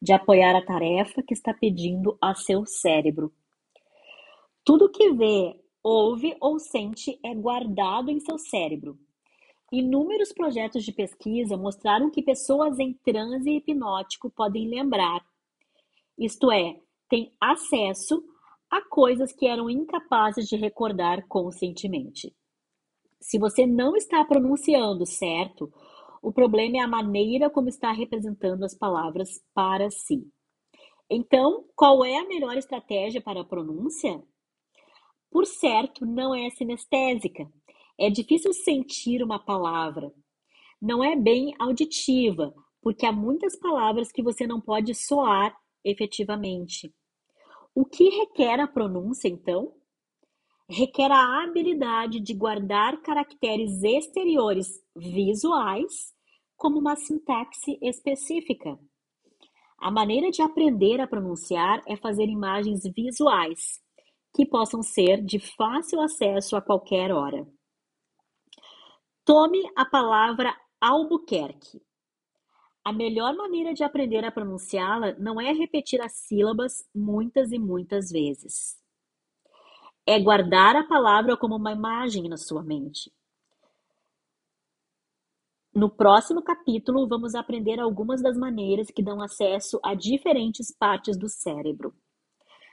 de 0.00 0.12
apoiar 0.12 0.56
a 0.56 0.64
tarefa 0.64 1.22
que 1.22 1.34
está 1.34 1.52
pedindo 1.52 2.16
a 2.20 2.34
seu 2.34 2.64
cérebro. 2.64 3.32
Tudo 4.64 4.90
que 4.90 5.12
vê, 5.12 5.60
ouve 5.82 6.36
ou 6.40 6.58
sente 6.58 7.18
é 7.22 7.34
guardado 7.34 8.10
em 8.10 8.20
seu 8.20 8.38
cérebro. 8.38 8.98
Inúmeros 9.70 10.32
projetos 10.32 10.82
de 10.82 10.92
pesquisa 10.92 11.56
mostraram 11.58 12.10
que 12.10 12.22
pessoas 12.22 12.78
em 12.78 12.94
transe 13.04 13.50
hipnótico 13.50 14.30
podem 14.30 14.66
lembrar 14.66 15.22
isto 16.18 16.50
é, 16.50 16.76
tem 17.08 17.32
acesso 17.40 18.24
a 18.70 18.82
coisas 18.82 19.32
que 19.32 19.46
eram 19.46 19.70
incapazes 19.70 20.46
de 20.48 20.56
recordar 20.56 21.26
conscientemente. 21.26 22.34
Se 23.20 23.38
você 23.38 23.66
não 23.66 23.96
está 23.96 24.24
pronunciando 24.24 25.04
certo, 25.06 25.72
o 26.22 26.32
problema 26.32 26.78
é 26.78 26.80
a 26.80 26.88
maneira 26.88 27.50
como 27.50 27.68
está 27.68 27.92
representando 27.92 28.64
as 28.64 28.74
palavras 28.74 29.42
para 29.54 29.90
si. 29.90 30.26
Então, 31.10 31.64
qual 31.74 32.04
é 32.04 32.18
a 32.18 32.28
melhor 32.28 32.56
estratégia 32.56 33.20
para 33.20 33.40
a 33.40 33.44
pronúncia? 33.44 34.22
Por 35.30 35.46
certo, 35.46 36.04
não 36.04 36.34
é 36.34 36.50
sinestésica. 36.50 37.50
É 37.98 38.10
difícil 38.10 38.52
sentir 38.52 39.22
uma 39.22 39.38
palavra. 39.38 40.12
Não 40.80 41.02
é 41.02 41.16
bem 41.16 41.54
auditiva, 41.58 42.54
porque 42.80 43.06
há 43.06 43.12
muitas 43.12 43.56
palavras 43.56 44.12
que 44.12 44.22
você 44.22 44.46
não 44.46 44.60
pode 44.60 44.94
soar 44.94 45.56
efetivamente. 45.84 46.92
O 47.74 47.84
que 47.84 48.08
requer 48.08 48.60
a 48.60 48.66
pronúncia, 48.66 49.28
então? 49.28 49.74
Requer 50.68 51.10
a 51.10 51.44
habilidade 51.44 52.20
de 52.20 52.34
guardar 52.34 53.00
caracteres 53.00 53.82
exteriores 53.82 54.68
visuais 54.94 56.12
como 56.56 56.78
uma 56.78 56.96
sintaxe 56.96 57.78
específica. 57.80 58.78
A 59.78 59.90
maneira 59.90 60.28
de 60.30 60.42
aprender 60.42 61.00
a 61.00 61.06
pronunciar 61.06 61.80
é 61.86 61.96
fazer 61.96 62.24
imagens 62.24 62.82
visuais, 62.94 63.80
que 64.34 64.44
possam 64.44 64.82
ser 64.82 65.24
de 65.24 65.38
fácil 65.38 66.00
acesso 66.00 66.56
a 66.56 66.60
qualquer 66.60 67.12
hora. 67.12 67.46
Tome 69.24 69.62
a 69.76 69.84
palavra 69.84 70.54
Albuquerque. 70.80 71.80
A 72.88 72.92
melhor 72.92 73.36
maneira 73.36 73.74
de 73.74 73.84
aprender 73.84 74.24
a 74.24 74.32
pronunciá-la 74.32 75.14
não 75.18 75.38
é 75.38 75.52
repetir 75.52 76.00
as 76.00 76.12
sílabas 76.20 76.88
muitas 76.94 77.52
e 77.52 77.58
muitas 77.58 78.10
vezes. 78.10 78.78
É 80.06 80.18
guardar 80.18 80.74
a 80.74 80.84
palavra 80.84 81.36
como 81.36 81.56
uma 81.56 81.72
imagem 81.72 82.30
na 82.30 82.38
sua 82.38 82.62
mente. 82.62 83.12
No 85.74 85.90
próximo 85.90 86.40
capítulo, 86.42 87.06
vamos 87.06 87.34
aprender 87.34 87.78
algumas 87.78 88.22
das 88.22 88.38
maneiras 88.38 88.90
que 88.90 89.02
dão 89.02 89.20
acesso 89.20 89.78
a 89.84 89.92
diferentes 89.92 90.74
partes 90.74 91.14
do 91.14 91.28
cérebro. 91.28 91.94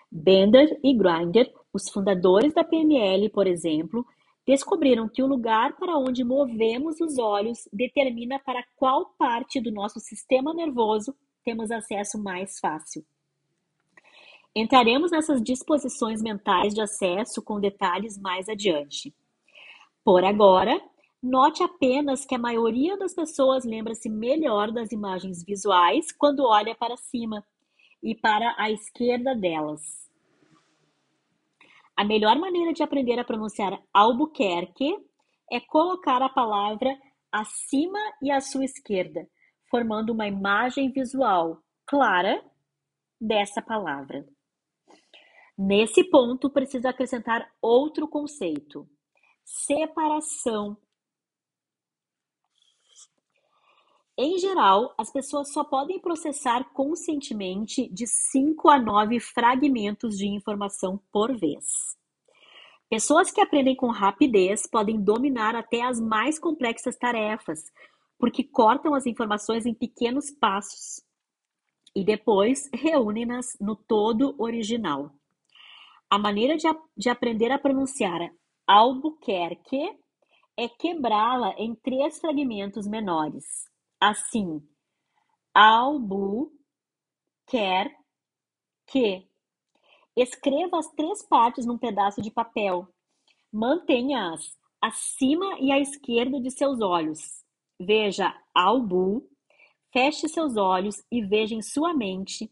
Bender 0.09 0.79
e 0.81 0.93
Grinder, 0.93 1.53
os 1.73 1.89
fundadores 1.89 2.53
da 2.53 2.63
PNL, 2.63 3.27
por 3.31 3.47
exemplo, 3.47 4.05
descobriram 4.45 5.09
que 5.09 5.23
o 5.23 5.27
lugar 5.27 5.75
para 5.75 5.97
onde 5.97 6.23
movemos 6.23 7.01
os 7.01 7.17
olhos 7.17 7.67
determina 7.73 8.39
para 8.39 8.63
qual 8.75 9.13
parte 9.17 9.59
do 9.59 9.71
nosso 9.71 9.99
sistema 9.99 10.53
nervoso 10.53 11.15
temos 11.43 11.71
acesso 11.71 12.21
mais 12.21 12.59
fácil. 12.59 13.05
Entraremos 14.55 15.11
nessas 15.11 15.41
disposições 15.41 16.21
mentais 16.21 16.73
de 16.73 16.81
acesso 16.81 17.41
com 17.41 17.59
detalhes 17.59 18.17
mais 18.17 18.47
adiante. 18.47 19.13
Por 20.03 20.23
agora, 20.23 20.81
note 21.21 21.61
apenas 21.61 22.25
que 22.25 22.35
a 22.35 22.39
maioria 22.39 22.95
das 22.97 23.13
pessoas 23.13 23.65
lembra-se 23.65 24.07
melhor 24.09 24.71
das 24.71 24.91
imagens 24.91 25.43
visuais 25.43 26.11
quando 26.11 26.45
olha 26.45 26.73
para 26.75 26.95
cima 26.95 27.43
e 28.01 28.15
para 28.15 28.55
a 28.57 28.71
esquerda 28.71 29.35
delas. 29.35 30.04
A 31.97 32.03
melhor 32.03 32.37
maneira 32.37 32.73
de 32.73 32.83
aprender 32.83 33.17
a 33.17 33.23
pronunciar 33.23 33.81
Albuquerque 33.93 34.97
é 35.51 35.59
colocar 35.61 36.21
a 36.21 36.29
palavra 36.29 36.93
acima 37.31 37.99
e 38.21 38.31
à 38.31 38.41
sua 38.41 38.65
esquerda, 38.65 39.27
formando 39.69 40.11
uma 40.11 40.27
imagem 40.27 40.91
visual 40.91 41.61
clara 41.85 42.43
dessa 43.19 43.61
palavra. 43.61 44.25
Nesse 45.57 46.03
ponto, 46.09 46.49
preciso 46.49 46.87
acrescentar 46.87 47.49
outro 47.61 48.09
conceito: 48.09 48.85
separação 49.45 50.77
Em 54.17 54.37
geral, 54.37 54.93
as 54.97 55.11
pessoas 55.11 55.51
só 55.51 55.61
podem 55.61 55.99
processar 55.99 56.71
conscientemente 56.71 57.89
de 57.89 58.07
5 58.07 58.69
a 58.69 58.79
9 58.79 59.19
fragmentos 59.19 60.17
de 60.17 60.25
informação 60.25 61.01
por 61.11 61.37
vez. 61.37 61.97
Pessoas 62.89 63.29
que 63.29 63.41
aprendem 63.41 63.75
com 63.75 63.87
rapidez 63.87 64.65
podem 64.67 65.01
dominar 65.01 65.53
até 65.53 65.81
as 65.81 65.99
mais 65.99 66.39
complexas 66.39 66.95
tarefas, 66.95 67.59
porque 68.17 68.41
cortam 68.41 68.93
as 68.93 69.05
informações 69.05 69.65
em 69.65 69.73
pequenos 69.73 70.31
passos 70.31 71.03
e 71.93 72.01
depois 72.01 72.69
reúnem-nas 72.73 73.57
no 73.59 73.75
todo 73.75 74.33
original. 74.37 75.11
A 76.09 76.17
maneira 76.17 76.55
de, 76.55 76.67
de 76.95 77.09
aprender 77.09 77.51
a 77.51 77.59
pronunciar 77.59 78.31
Albuquerque 78.65 79.99
é 80.57 80.69
quebrá-la 80.69 81.53
em 81.57 81.75
três 81.75 82.17
fragmentos 82.19 82.87
menores. 82.87 83.74
Assim, 83.99 84.61
albu, 85.53 86.51
quer, 87.47 87.95
que. 88.87 89.27
Escreva 90.15 90.79
as 90.79 90.87
três 90.91 91.23
partes 91.27 91.65
num 91.65 91.77
pedaço 91.77 92.21
de 92.21 92.31
papel. 92.31 92.87
Mantenha-as 93.51 94.57
acima 94.81 95.59
e 95.59 95.71
à 95.71 95.79
esquerda 95.79 96.39
de 96.39 96.51
seus 96.51 96.79
olhos. 96.81 97.43
Veja 97.79 98.33
albu, 98.53 99.29
feche 99.91 100.27
seus 100.29 100.55
olhos 100.55 101.03
e 101.11 101.21
veja 101.21 101.55
em 101.55 101.61
sua 101.61 101.93
mente. 101.93 102.51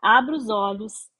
Abra 0.00 0.36
os 0.36 0.48
olhos 0.48 1.11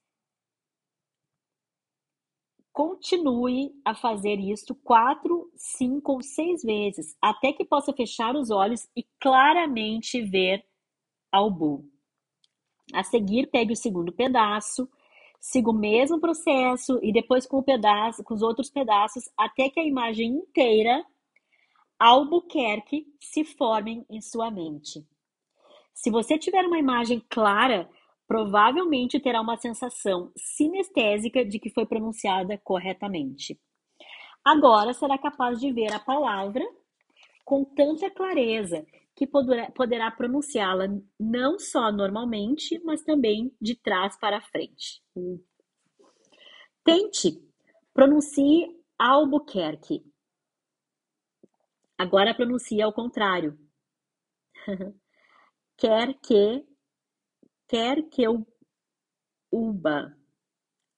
Continue 2.72 3.70
a 3.85 3.94
fazer 3.94 4.40
isto 4.40 4.74
quatro, 4.74 5.50
cinco 5.54 6.12
ou 6.12 6.22
seis 6.22 6.62
vezes, 6.62 7.14
até 7.20 7.52
que 7.52 7.64
possa 7.64 7.92
fechar 7.92 8.35
os 8.35 8.50
olhos 8.50 8.88
e 8.96 9.06
claramente 9.20 10.22
ver 10.22 10.64
ao 11.30 11.50
bull. 11.50 11.85
A 12.94 13.02
seguir, 13.02 13.48
pegue 13.48 13.74
o 13.74 13.76
segundo 13.76 14.11
pedaço, 14.11 14.88
siga 15.38 15.70
o 15.70 15.74
mesmo 15.74 16.18
processo 16.18 16.98
e 17.02 17.12
depois 17.12 17.46
com 17.46 17.58
o 17.58 17.62
pedaço, 17.62 18.24
com 18.24 18.32
os 18.32 18.42
outros 18.42 18.70
pedaços, 18.70 19.28
até 19.37 19.68
que 19.68 19.80
a 19.80 19.85
imagem 19.85 20.30
inteira 20.30 21.04
Albuquerque 21.98 23.06
se 23.20 23.44
formem 23.44 24.04
em 24.08 24.20
sua 24.20 24.50
mente. 24.50 25.06
Se 25.94 26.11
você 26.11 26.38
tiver 26.38 26.64
uma 26.64 26.78
imagem 26.78 27.22
clara, 27.28 27.88
provavelmente 28.33 29.21
terá 29.21 29.42
uma 29.42 29.59
sensação 29.59 30.33
sinestésica 30.35 31.45
de 31.45 31.59
que 31.59 31.68
foi 31.68 31.85
pronunciada 31.85 32.57
corretamente. 32.64 33.61
Agora 34.42 34.95
será 34.95 35.18
capaz 35.18 35.61
de 35.61 35.71
ver 35.71 35.92
a 35.92 36.01
palavra 36.01 36.64
com 37.45 37.62
tanta 37.62 38.11
clareza 38.11 38.87
que 39.14 39.27
poderá, 39.27 40.11
pronunciá-la 40.11 40.87
não 41.21 41.59
só 41.59 41.92
normalmente, 41.92 42.81
mas 42.83 43.03
também 43.03 43.55
de 43.61 43.75
trás 43.75 44.18
para 44.18 44.40
frente. 44.40 45.03
Tente, 46.83 47.38
pronuncie 47.92 48.66
Albuquerque. 48.99 50.03
Agora 51.99 52.35
pronuncie 52.35 52.81
ao 52.81 52.95
contrário. 52.95 53.59
Quer 55.77 56.14
que 56.14 56.71
quer 57.72 58.02
que 58.11 58.22
eu 58.22 58.46
uba, 59.50 60.14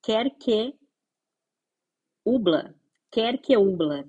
quer 0.03 0.29
que 0.37 0.73
ubla, 2.25 2.75
quer 3.09 3.37
que 3.37 3.55
ubla. 3.55 4.03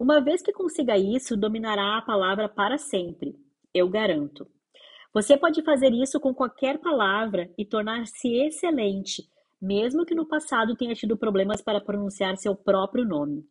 Uma 0.00 0.20
vez 0.20 0.42
que 0.42 0.52
consiga 0.52 0.98
isso, 0.98 1.36
dominará 1.36 1.96
a 1.96 2.02
palavra 2.02 2.48
para 2.48 2.76
sempre, 2.76 3.36
eu 3.72 3.88
garanto. 3.88 4.50
Você 5.14 5.36
pode 5.36 5.62
fazer 5.62 5.92
isso 5.92 6.18
com 6.18 6.34
qualquer 6.34 6.80
palavra 6.80 7.54
e 7.56 7.64
tornar-se 7.64 8.26
excelente, 8.44 9.30
mesmo 9.62 10.04
que 10.04 10.14
no 10.14 10.26
passado 10.26 10.74
tenha 10.74 10.96
tido 10.96 11.16
problemas 11.16 11.62
para 11.62 11.80
pronunciar 11.80 12.36
seu 12.36 12.56
próprio 12.56 13.04
nome. 13.04 13.48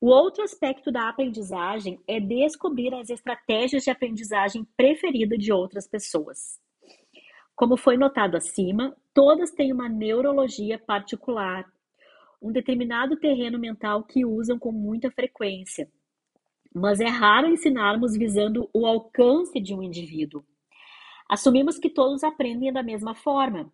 O 0.00 0.10
outro 0.10 0.44
aspecto 0.44 0.92
da 0.92 1.08
aprendizagem 1.08 2.00
é 2.06 2.20
descobrir 2.20 2.94
as 2.94 3.10
estratégias 3.10 3.82
de 3.82 3.90
aprendizagem 3.90 4.64
preferida 4.76 5.36
de 5.36 5.52
outras 5.52 5.88
pessoas. 5.88 6.60
Como 7.56 7.76
foi 7.76 7.96
notado 7.96 8.36
acima, 8.36 8.96
todas 9.12 9.50
têm 9.50 9.72
uma 9.72 9.88
neurologia 9.88 10.78
particular, 10.78 11.66
um 12.40 12.52
determinado 12.52 13.16
terreno 13.16 13.58
mental 13.58 14.04
que 14.04 14.24
usam 14.24 14.56
com 14.56 14.70
muita 14.70 15.10
frequência. 15.10 15.90
Mas 16.72 17.00
é 17.00 17.08
raro 17.08 17.48
ensinarmos 17.48 18.16
visando 18.16 18.70
o 18.72 18.86
alcance 18.86 19.58
de 19.58 19.74
um 19.74 19.82
indivíduo. 19.82 20.44
Assumimos 21.28 21.76
que 21.76 21.90
todos 21.90 22.22
aprendem 22.22 22.72
da 22.72 22.84
mesma 22.84 23.16
forma. 23.16 23.72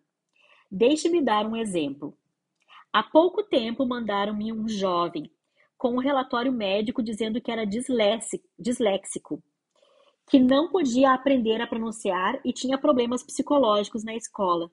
Deixe-me 0.71 1.21
dar 1.21 1.45
um 1.45 1.55
exemplo. 1.55 2.17
Há 2.91 3.03
pouco 3.03 3.43
tempo 3.43 3.85
mandaram-me 3.85 4.51
um 4.51 4.67
jovem 4.67 5.31
com 5.77 5.95
um 5.95 5.99
relatório 5.99 6.53
médico 6.53 7.03
dizendo 7.03 7.41
que 7.41 7.51
era 7.51 7.65
disléxico, 7.67 9.43
que 10.29 10.39
não 10.39 10.71
podia 10.71 11.13
aprender 11.13 11.61
a 11.61 11.67
pronunciar 11.67 12.41
e 12.45 12.53
tinha 12.53 12.79
problemas 12.79 13.23
psicológicos 13.23 14.05
na 14.05 14.15
escola. 14.15 14.71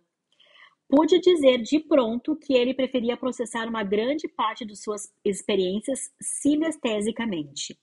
Pude 0.87 1.19
dizer 1.19 1.61
de 1.61 1.79
pronto 1.79 2.35
que 2.35 2.53
ele 2.53 2.73
preferia 2.73 3.15
processar 3.15 3.67
uma 3.67 3.83
grande 3.83 4.27
parte 4.27 4.65
de 4.65 4.75
suas 4.75 5.09
experiências 5.23 6.11
sinestesicamente. 6.21 7.79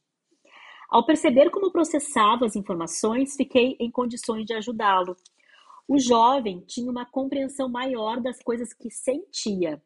Ao 0.91 1.05
perceber 1.05 1.51
como 1.51 1.71
processava 1.71 2.47
as 2.47 2.57
informações, 2.57 3.37
fiquei 3.37 3.77
em 3.79 3.91
condições 3.91 4.45
de 4.47 4.55
ajudá-lo. 4.55 5.17
O 5.87 5.99
jovem 5.99 6.61
tinha 6.67 6.91
uma 6.91 7.07
compreensão 7.07 7.69
maior 7.69 8.21
das 8.21 8.43
coisas 8.43 8.73
que 8.73 8.91
sentia 8.91 9.83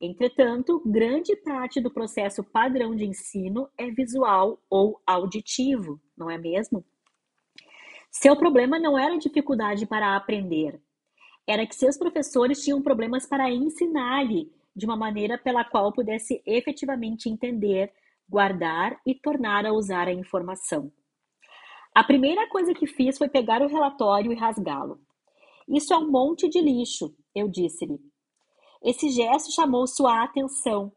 Entretanto, 0.00 0.82
grande 0.86 1.36
parte 1.36 1.78
do 1.78 1.90
processo 1.90 2.42
padrão 2.42 2.96
de 2.96 3.04
ensino 3.04 3.68
é 3.76 3.90
visual 3.90 4.58
ou 4.70 4.98
auditivo, 5.06 6.00
não 6.16 6.30
é 6.30 6.38
mesmo? 6.38 6.82
Seu 8.10 8.34
problema 8.34 8.78
não 8.78 8.98
era 8.98 9.18
dificuldade 9.18 9.86
para 9.86 10.16
aprender, 10.16 10.80
era 11.46 11.66
que 11.66 11.74
seus 11.74 11.98
professores 11.98 12.64
tinham 12.64 12.80
problemas 12.80 13.26
para 13.26 13.50
ensinar-lhe 13.50 14.50
de 14.74 14.86
uma 14.86 14.96
maneira 14.96 15.36
pela 15.36 15.64
qual 15.64 15.92
pudesse 15.92 16.42
efetivamente 16.46 17.28
entender, 17.28 17.92
guardar 18.28 18.98
e 19.04 19.14
tornar 19.14 19.66
a 19.66 19.72
usar 19.72 20.08
a 20.08 20.12
informação. 20.12 20.90
A 21.94 22.02
primeira 22.02 22.48
coisa 22.48 22.72
que 22.72 22.86
fiz 22.86 23.18
foi 23.18 23.28
pegar 23.28 23.60
o 23.60 23.68
relatório 23.68 24.32
e 24.32 24.36
rasgá-lo. 24.36 25.00
Isso 25.68 25.92
é 25.92 25.98
um 25.98 26.10
monte 26.10 26.48
de 26.48 26.60
lixo, 26.60 27.14
eu 27.34 27.48
disse-lhe. 27.48 28.09
Esse 28.82 29.10
gesto 29.10 29.52
chamou 29.52 29.86
sua 29.86 30.22
atenção. 30.22 30.92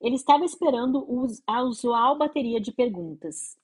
Ele 0.00 0.14
estava 0.14 0.44
esperando 0.44 1.06
a 1.46 1.62
usual 1.62 2.16
bateria 2.16 2.60
de 2.60 2.72
perguntas. 2.72 3.58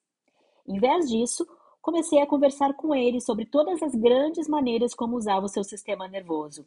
Em 0.67 0.79
vez 0.79 1.09
disso, 1.09 1.47
comecei 1.81 2.21
a 2.21 2.27
conversar 2.27 2.75
com 2.75 2.95
ele 2.95 3.21
sobre 3.21 3.47
todas 3.47 3.83
as 3.83 3.95
grandes 3.95 4.49
maneiras 4.49 4.95
como 4.95 5.17
usava 5.17 5.47
o 5.47 5.49
seu 5.49 5.65
sistema 5.65 6.09
nervoso. 6.09 6.67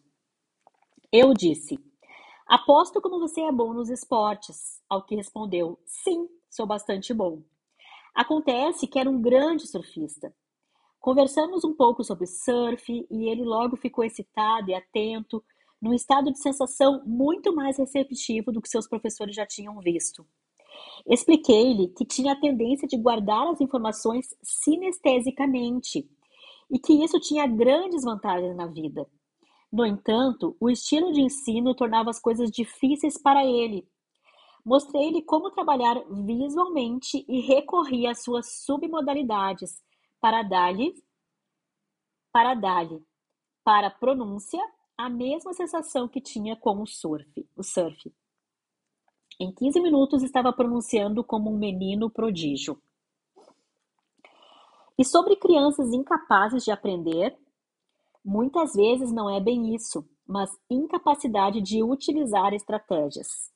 Eu 1.12 1.34
disse: 1.34 1.78
Aposto 2.48 3.02
como 3.02 3.20
você 3.20 3.42
é 3.42 3.52
bom 3.52 3.74
nos 3.74 3.90
esportes. 3.90 4.82
Ao 4.90 5.04
que 5.04 5.16
respondeu: 5.16 5.80
Sim, 5.86 6.30
sou 6.50 6.66
bastante 6.66 7.14
bom. 7.14 7.42
Acontece 8.16 8.88
que 8.88 8.98
era 8.98 9.10
um 9.10 9.22
grande 9.22 9.68
surfista. 9.68 10.34
Conversamos 11.00 11.64
um 11.64 11.74
pouco 11.74 12.04
sobre 12.04 12.26
surf 12.26 13.06
e 13.10 13.30
ele 13.30 13.44
logo 13.44 13.76
ficou 13.76 14.04
excitado 14.04 14.70
e 14.72 14.74
atento 14.74 15.44
num 15.82 15.94
estado 15.94 16.32
de 16.32 16.40
sensação 16.40 17.02
muito 17.06 17.54
mais 17.54 17.78
receptivo 17.78 18.52
do 18.52 18.62
que 18.62 18.70
seus 18.70 18.88
professores 18.88 19.36
já 19.36 19.46
tinham 19.46 19.80
visto. 19.80 20.26
Expliquei-lhe 21.06 21.90
que 21.90 22.06
tinha 22.06 22.34
a 22.34 22.40
tendência 22.40 22.88
de 22.88 22.98
guardar 22.98 23.48
as 23.48 23.62
informações 23.62 24.36
sinestesicamente 24.42 26.10
e 26.70 26.80
que 26.80 26.94
isso 27.04 27.20
tinha 27.20 27.48
grandes 27.48 28.04
vantagens 28.04 28.56
na 28.56 28.68
vida. 28.68 29.08
No 29.72 29.86
entanto, 29.86 30.56
o 30.60 30.70
estilo 30.70 31.12
de 31.12 31.22
ensino 31.22 31.76
tornava 31.76 32.10
as 32.10 32.20
coisas 32.20 32.50
difíceis 32.50 33.18
para 33.18 33.46
ele. 33.46 33.88
Mostrei-lhe 34.66 35.22
como 35.22 35.52
trabalhar 35.52 36.02
visualmente 36.10 37.26
e 37.28 37.40
recorri 37.42 38.06
às 38.06 38.24
suas 38.24 38.64
submodalidades 38.64 39.82
para 40.20 40.44
dar-lhe 40.44 40.94
para 42.32 42.54
dar-lhe 42.54 43.02
para 43.64 43.90
pronúncia 43.90 44.62
a 44.98 45.10
mesma 45.10 45.54
sensação 45.54 46.08
que 46.08 46.20
tinha 46.20 46.56
com 46.56 46.82
o 46.82 46.88
surf. 46.88 47.48
O 47.56 47.62
surf. 47.62 48.12
Em 49.40 49.54
15 49.54 49.80
minutos 49.80 50.24
estava 50.24 50.52
pronunciando 50.52 51.24
como 51.24 51.52
um 51.52 51.58
menino 51.58 52.10
prodígio. 52.10 52.82
E 54.98 55.06
sobre 55.06 55.36
crianças 55.36 55.94
incapazes 55.94 56.66
de 56.66 56.72
aprender, 56.72 57.38
muitas 58.26 58.74
vezes 58.74 59.12
não 59.12 59.30
é 59.30 59.40
bem 59.40 59.76
isso, 59.76 60.04
mas 60.26 60.50
incapacidade 60.68 61.62
de 61.62 61.84
utilizar 61.84 62.52
estratégias. 62.56 63.52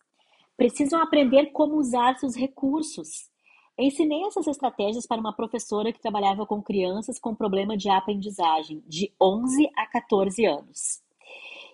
Precisam 0.55 1.01
aprender 1.01 1.47
como 1.47 1.77
usar 1.77 2.19
seus 2.19 2.35
recursos. 2.35 3.31
Ensinei 3.75 4.23
essas 4.27 4.45
estratégias 4.45 5.07
para 5.07 5.19
uma 5.19 5.35
professora 5.35 5.91
que 5.91 5.99
trabalhava 5.99 6.45
com 6.45 6.61
crianças 6.61 7.17
com 7.17 7.33
problema 7.33 7.75
de 7.75 7.89
aprendizagem, 7.89 8.83
de 8.85 9.11
11 9.19 9.67
a 9.75 9.87
14 9.87 10.45
anos 10.45 11.01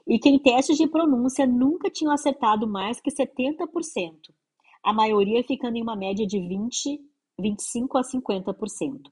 e 0.08 0.18
que 0.18 0.30
em 0.30 0.40
testes 0.40 0.78
de 0.78 0.88
pronúncia 0.88 1.46
nunca 1.46 1.90
tinham 1.90 2.14
acertado 2.14 2.66
mais 2.66 3.02
que 3.02 3.12
70%, 3.12 4.34
a 4.84 4.94
maioria 4.94 5.44
ficando 5.44 5.76
em 5.76 5.82
uma 5.82 5.96
média 5.96 6.26
de 6.26 6.40
20, 6.40 7.02
25 7.38 7.98
a 7.98 8.02
50%. 8.02 9.12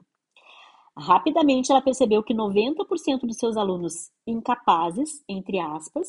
Rapidamente 0.97 1.71
ela 1.71 1.81
percebeu 1.81 2.23
que 2.23 2.33
90% 2.33 3.21
dos 3.23 3.37
seus 3.37 3.57
alunos 3.57 4.09
incapazes, 4.25 5.21
entre 5.27 5.59
aspas, 5.59 6.07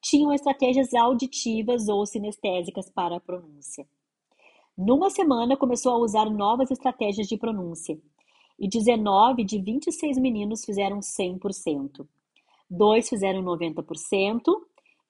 tinham 0.00 0.32
estratégias 0.32 0.94
auditivas 0.94 1.88
ou 1.88 2.06
sinestésicas 2.06 2.88
para 2.88 3.16
a 3.16 3.20
pronúncia. 3.20 3.86
Numa 4.78 5.10
semana, 5.10 5.56
começou 5.56 5.92
a 5.92 5.98
usar 5.98 6.30
novas 6.30 6.70
estratégias 6.70 7.26
de 7.26 7.36
pronúncia, 7.36 8.00
e 8.58 8.68
19 8.68 9.42
de 9.42 9.60
26 9.60 10.18
meninos 10.18 10.64
fizeram 10.64 11.00
100%. 11.00 12.06
Dois 12.70 13.08
fizeram 13.08 13.42
90% 13.42 14.42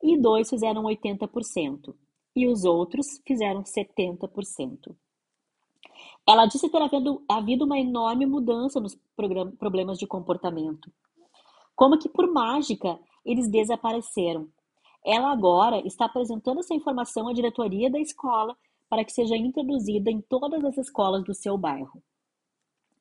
e 0.03 0.17
dois 0.17 0.49
fizeram 0.49 0.85
80%, 0.85 1.95
e 2.35 2.47
os 2.47 2.65
outros 2.65 3.21
fizeram 3.27 3.63
70%. 3.63 4.97
Ela 6.27 6.47
disse 6.47 6.71
ter 6.71 6.81
havido, 7.29 7.65
uma 7.65 7.79
enorme 7.79 8.25
mudança 8.25 8.81
nos 8.81 8.99
problemas 9.59 9.99
de 9.99 10.07
comportamento. 10.07 10.91
Como 11.77 11.99
que 11.99 12.09
por 12.09 12.31
mágica 12.33 12.99
eles 13.25 13.51
desapareceram. 13.51 14.49
Ela 15.05 15.31
agora 15.31 15.87
está 15.87 16.07
apresentando 16.07 16.61
essa 16.61 16.75
informação 16.75 17.29
à 17.29 17.33
diretoria 17.33 17.91
da 17.91 17.99
escola 17.99 18.57
para 18.89 19.05
que 19.05 19.13
seja 19.13 19.37
introduzida 19.37 20.11
em 20.11 20.21
todas 20.21 20.65
as 20.65 20.79
escolas 20.79 21.25
do 21.25 21.35
seu 21.35 21.57
bairro. 21.57 22.03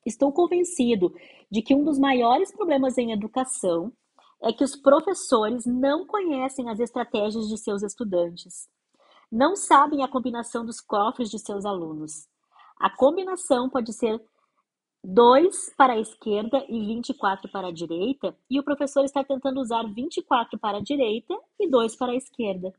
Estou 0.05 0.31
convencido 0.31 1.13
de 1.51 1.61
que 1.61 1.75
um 1.75 1.83
dos 1.83 1.99
maiores 1.99 2.51
problemas 2.51 2.97
em 2.97 3.11
educação 3.11 3.91
é 4.41 4.53
que 4.53 4.63
os 4.63 4.75
professores 4.75 5.65
não 5.65 6.05
conhecem 6.05 6.69
as 6.69 6.79
estratégias 6.79 7.47
de 7.47 7.57
seus 7.57 7.83
estudantes, 7.83 8.69
não 9.31 9.55
sabem 9.55 10.03
a 10.03 10.07
combinação 10.07 10.65
dos 10.65 10.81
cofres 10.81 11.29
de 11.29 11.37
seus 11.37 11.65
alunos. 11.65 12.27
A 12.79 12.89
combinação 12.89 13.69
pode 13.69 13.93
ser 13.93 14.19
2 15.03 15.73
para 15.77 15.93
a 15.93 15.99
esquerda 15.99 16.65
e 16.67 16.85
24 16.85 17.49
para 17.51 17.67
a 17.67 17.71
direita, 17.71 18.35
e 18.49 18.59
o 18.59 18.63
professor 18.63 19.03
está 19.03 19.23
tentando 19.23 19.61
usar 19.61 19.83
24 19.83 20.57
para 20.59 20.77
a 20.77 20.81
direita 20.81 21.37
e 21.59 21.69
2 21.69 21.95
para 21.95 22.11
a 22.11 22.15
esquerda. 22.15 22.73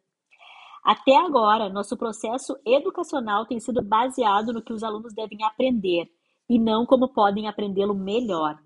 Até 0.83 1.17
agora, 1.17 1.69
nosso 1.69 1.97
processo 1.97 2.59
educacional 2.65 3.47
tem 3.47 3.61
sido 3.61 3.83
baseado 3.83 4.53
no 4.53 4.63
que 4.63 4.73
os 4.73 4.83
alunos 4.83 5.13
devem 5.15 5.45
aprender 5.45 6.11
e 6.49 6.59
não 6.59 6.85
como 6.85 7.09
podem 7.09 7.47
aprendê-lo 7.47 7.95
melhor. 7.95 8.59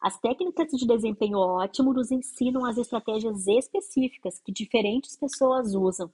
As 0.00 0.18
técnicas 0.18 0.70
de 0.70 0.86
desempenho 0.86 1.38
ótimo 1.38 1.92
nos 1.92 2.10
ensinam 2.10 2.64
as 2.64 2.78
estratégias 2.78 3.46
específicas 3.46 4.38
que 4.40 4.50
diferentes 4.50 5.14
pessoas 5.16 5.74
usam 5.74 6.10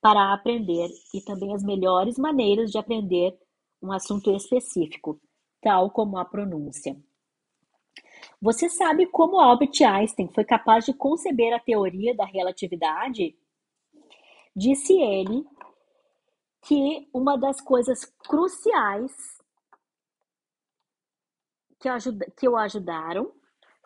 para 0.00 0.34
aprender 0.34 0.90
e 1.14 1.22
também 1.22 1.54
as 1.54 1.64
melhores 1.64 2.18
maneiras 2.18 2.70
de 2.70 2.76
aprender 2.76 3.34
um 3.82 3.90
assunto 3.90 4.30
específico, 4.30 5.18
tal 5.62 5.90
como 5.90 6.18
a 6.18 6.24
pronúncia. 6.24 6.94
Você 8.42 8.68
sabe 8.68 9.06
como 9.06 9.40
Albert 9.40 9.82
Einstein 9.82 10.28
foi 10.28 10.44
capaz 10.44 10.84
de 10.84 10.92
conceber 10.92 11.54
a 11.54 11.60
teoria 11.60 12.14
da 12.14 12.26
relatividade? 12.26 13.34
Disse 14.54 14.92
ele 15.00 15.46
que 16.60 17.08
uma 17.14 17.38
das 17.38 17.58
coisas 17.62 18.04
cruciais 18.04 19.12
que, 21.80 21.88
ajuda, 21.88 22.26
que 22.36 22.48
o 22.48 22.56
ajudaram 22.56 23.32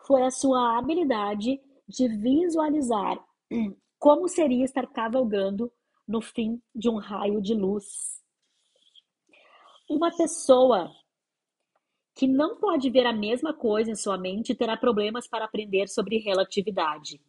foi 0.05 0.23
a 0.23 0.31
sua 0.31 0.77
habilidade 0.77 1.59
de 1.87 2.07
visualizar 2.07 3.23
como 3.99 4.27
seria 4.27 4.63
estar 4.63 4.87
cavalgando 4.87 5.71
no 6.07 6.21
fim 6.21 6.61
de 6.73 6.89
um 6.89 6.97
raio 6.97 7.41
de 7.41 7.53
luz. 7.53 8.19
Uma 9.89 10.15
pessoa 10.15 10.91
que 12.15 12.27
não 12.27 12.57
pode 12.57 12.89
ver 12.89 13.05
a 13.05 13.13
mesma 13.13 13.53
coisa 13.53 13.91
em 13.91 13.95
sua 13.95 14.17
mente 14.17 14.53
terá 14.53 14.75
problemas 14.75 15.27
para 15.27 15.45
aprender 15.45 15.87
sobre 15.87 16.17
relatividade. 16.17 17.21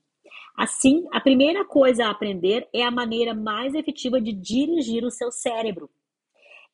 Assim, 0.57 1.07
a 1.13 1.21
primeira 1.21 1.65
coisa 1.65 2.07
a 2.07 2.11
aprender 2.11 2.69
é 2.73 2.83
a 2.83 2.91
maneira 2.91 3.35
mais 3.35 3.75
efetiva 3.75 4.21
de 4.21 4.33
dirigir 4.33 5.05
o 5.05 5.11
seu 5.11 5.31
cérebro. 5.31 5.89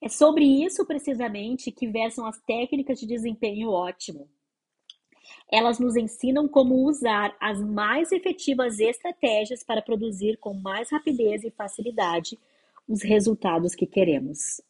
É 0.01 0.09
sobre 0.09 0.45
isso 0.45 0.85
precisamente 0.85 1.73
que 1.73 1.87
versam 1.87 2.27
as 2.27 2.39
técnicas 2.43 2.99
de 3.01 3.07
desempenho 3.07 3.71
ótimo. 3.71 4.29
Elas 5.51 5.79
nos 5.79 5.97
ensinam 5.97 6.47
como 6.47 6.87
usar 6.87 7.37
as 7.41 7.61
mais 7.61 8.13
efetivas 8.13 8.79
estratégias 8.79 9.63
para 9.63 9.83
produzir 9.83 10.37
com 10.39 10.55
mais 10.55 10.91
rapidez 10.91 11.45
e 11.45 11.51
facilidade 11.51 12.39
os 12.89 13.03
resultados 13.03 13.75
que 13.75 13.87
queremos. 13.87 14.61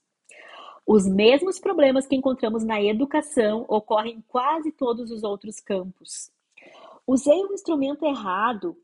Os 0.86 1.06
mesmos 1.06 1.58
problemas 1.58 2.06
que 2.06 2.14
encontramos 2.14 2.64
na 2.64 2.80
educação 2.80 3.66
ocorrem 3.68 4.16
em 4.16 4.20
quase 4.28 4.70
todos 4.70 5.10
os 5.10 5.22
outros 5.22 5.60
campos. 5.60 6.30
Usei 7.06 7.42
o 7.44 7.52
instrumento 7.52 8.04
errado 8.04 8.76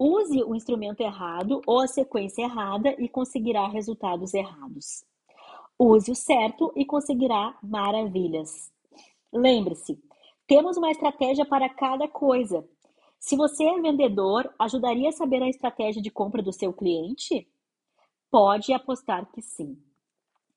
Use 0.00 0.44
o 0.44 0.54
instrumento 0.54 1.00
errado 1.00 1.60
ou 1.66 1.80
a 1.80 1.88
sequência 1.88 2.42
errada 2.42 2.94
e 3.00 3.08
conseguirá 3.08 3.66
resultados 3.66 4.32
errados. 4.32 5.04
Use 5.78 6.10
o 6.10 6.14
certo 6.14 6.72
e 6.74 6.84
conseguirá 6.84 7.56
maravilhas. 7.62 8.72
Lembre-se, 9.32 9.96
temos 10.46 10.76
uma 10.76 10.90
estratégia 10.90 11.46
para 11.46 11.68
cada 11.68 12.08
coisa. 12.08 12.68
Se 13.18 13.36
você 13.36 13.64
é 13.64 13.80
vendedor, 13.80 14.52
ajudaria 14.58 15.10
a 15.10 15.12
saber 15.12 15.42
a 15.42 15.48
estratégia 15.48 16.02
de 16.02 16.10
compra 16.10 16.42
do 16.42 16.52
seu 16.52 16.72
cliente? 16.72 17.46
Pode 18.30 18.72
apostar 18.72 19.30
que 19.30 19.40
sim. 19.40 19.78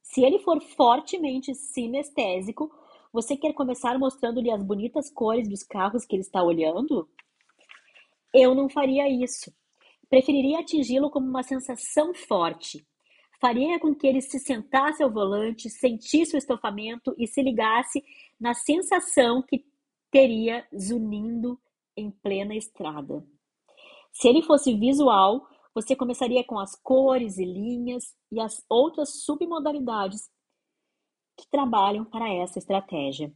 Se 0.01 0.24
ele 0.24 0.39
for 0.39 0.61
fortemente 0.61 1.53
sinestésico, 1.53 2.72
você 3.13 3.38
quer 3.38 3.53
começar 3.53 3.99
mostrando-lhe 3.99 4.51
as 4.51 4.63
bonitas 4.63 5.09
cores 5.09 5.47
dos 5.47 5.63
carros 5.63 6.05
que 6.05 6.15
ele 6.15 6.22
está 6.22 6.41
olhando? 6.41 7.09
Eu 8.34 8.55
não 8.55 8.69
faria 8.69 9.09
isso. 9.09 9.53
Preferiria 10.09 10.59
atingi-lo 10.59 11.09
como 11.09 11.28
uma 11.28 11.43
sensação 11.43 12.13
forte. 12.13 12.86
Faria 13.42 13.80
com 13.80 13.96
que 13.96 14.06
ele 14.06 14.22
se 14.22 14.38
sentasse 14.38 15.02
ao 15.02 15.12
volante, 15.12 15.68
sentisse 15.68 16.36
o 16.36 16.38
estofamento 16.38 17.16
e 17.18 17.26
se 17.26 17.42
ligasse 17.42 18.04
na 18.39 18.54
sensação 18.54 19.42
que 19.42 19.66
teria 20.12 20.64
zunindo 20.78 21.60
em 21.98 22.12
plena 22.12 22.56
estrada. 22.56 23.26
Se 24.12 24.28
ele 24.28 24.44
fosse 24.44 24.76
visual, 24.76 25.48
você 25.74 25.96
começaria 25.96 26.44
com 26.44 26.60
as 26.60 26.76
cores 26.76 27.39
e 27.39 27.46
linhas 27.46 28.14
e 28.32 28.39
as 28.39 28.64
outras 28.70 29.24
submodalidades 29.24 30.30
que 31.36 31.50
trabalham 31.50 32.06
para 32.06 32.32
essa 32.32 32.60
estratégia. 32.60 33.34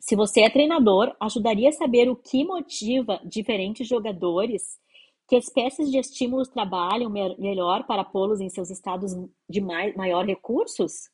Se 0.00 0.16
você 0.16 0.40
é 0.40 0.50
treinador, 0.50 1.14
ajudaria 1.20 1.68
a 1.68 1.72
saber 1.72 2.10
o 2.10 2.16
que 2.16 2.44
motiva 2.44 3.20
diferentes 3.24 3.86
jogadores, 3.86 4.80
que 5.26 5.36
espécies 5.36 5.90
de 5.90 5.98
estímulos 5.98 6.48
trabalham 6.48 7.10
melhor 7.10 7.86
para 7.86 8.04
pô-los 8.04 8.40
em 8.40 8.48
seus 8.50 8.70
estados 8.70 9.12
de 9.48 9.60
maior 9.60 10.24
recursos? 10.24 11.10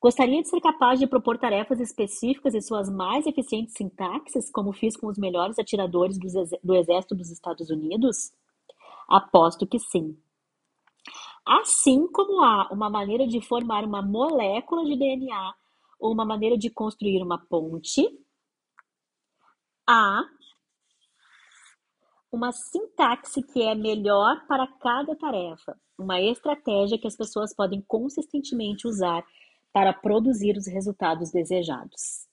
Gostaria 0.00 0.40
de 0.40 0.48
ser 0.48 0.60
capaz 0.60 0.98
de 0.98 1.06
propor 1.06 1.36
tarefas 1.38 1.78
específicas 1.78 2.54
e 2.54 2.62
suas 2.62 2.88
mais 2.88 3.26
eficientes 3.26 3.74
sintaxes, 3.76 4.50
como 4.50 4.72
fiz 4.72 4.96
com 4.96 5.08
os 5.08 5.18
melhores 5.18 5.58
atiradores 5.58 6.18
do 6.62 6.74
Exército 6.74 7.14
dos 7.14 7.30
Estados 7.30 7.68
Unidos? 7.68 8.32
Aposto 9.08 9.66
que 9.66 9.78
sim. 9.78 10.16
Assim 11.46 12.06
como 12.08 12.42
há 12.42 12.68
uma 12.72 12.88
maneira 12.88 13.26
de 13.26 13.40
formar 13.40 13.84
uma 13.84 14.00
molécula 14.00 14.84
de 14.84 14.96
DNA 14.96 15.54
ou 15.98 16.12
uma 16.12 16.24
maneira 16.24 16.56
de 16.56 16.70
construir 16.70 17.22
uma 17.22 17.38
ponte, 17.38 18.08
há 19.86 20.22
uma 22.32 22.52
sintaxe 22.52 23.42
que 23.42 23.62
é 23.62 23.74
melhor 23.74 24.46
para 24.46 24.66
cada 24.66 25.16
tarefa, 25.16 25.76
uma 25.98 26.20
estratégia 26.20 26.98
que 26.98 27.06
as 27.06 27.16
pessoas 27.16 27.54
podem 27.54 27.82
consistentemente 27.82 28.86
usar 28.86 29.24
para 29.72 29.92
produzir 29.92 30.56
os 30.56 30.66
resultados 30.66 31.30
desejados. 31.30 32.26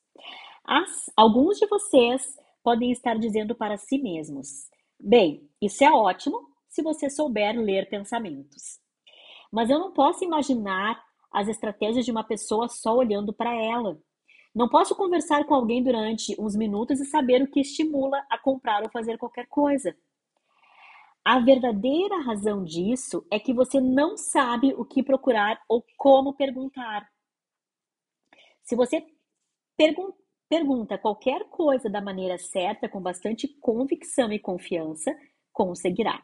As, 0.64 1.10
alguns 1.16 1.58
de 1.58 1.68
vocês 1.68 2.36
podem 2.64 2.91
estar 2.91 3.18
dizendo 3.18 3.56
para 3.56 3.78
si 3.78 3.98
mesmos: 3.98 4.70
bem, 5.00 5.50
isso 5.62 5.84
é 5.84 5.91
ótimo 5.91 6.48
se 6.68 6.82
você 6.84 7.10
souber 7.10 7.58
ler 7.58 7.89
pensamentos. 7.89 8.80
Mas 9.52 9.70
eu 9.70 9.80
não 9.80 9.93
posso 9.93 10.24
imaginar 10.24 11.02
as 11.32 11.48
estratégias 11.48 12.06
de 12.06 12.12
uma 12.12 12.24
pessoa 12.24 12.68
só 12.68 12.95
olhando 12.95 13.34
para 13.34 13.54
ela. 13.56 13.98
Não 14.58 14.68
posso 14.68 14.95
conversar 14.95 15.45
com 15.45 15.53
alguém 15.53 15.84
durante 15.84 16.36
uns 16.41 16.55
minutos 16.55 16.99
e 16.99 17.05
saber 17.05 17.43
o 17.43 17.47
que 17.47 17.60
estimula 17.60 18.26
a 18.28 18.39
comprar 18.39 18.82
ou 18.82 18.89
fazer 18.89 19.16
qualquer 19.16 19.45
coisa. 19.45 19.95
A 21.24 21.39
verdadeira 21.39 22.24
razão 22.24 22.64
disso 22.64 23.24
é 23.30 23.39
que 23.39 23.53
você 23.53 23.80
não 23.80 24.18
sabe 24.18 24.74
o 24.74 24.84
que 24.84 25.03
procurar 25.03 25.62
ou 25.70 25.86
como 25.95 26.34
perguntar. 26.34 27.08
Se 28.64 28.76
você 28.76 29.05
pergun 29.78 30.12
pergunta 30.49 30.97
qualquer 30.97 31.43
coisa 31.49 31.88
da 31.88 32.01
maneira 32.01 32.39
certa, 32.39 32.89
com 32.89 32.99
bastante 32.99 33.47
convicção 33.47 34.34
e 34.34 34.39
confiança, 34.39 35.16
conseguirá. 35.53 36.20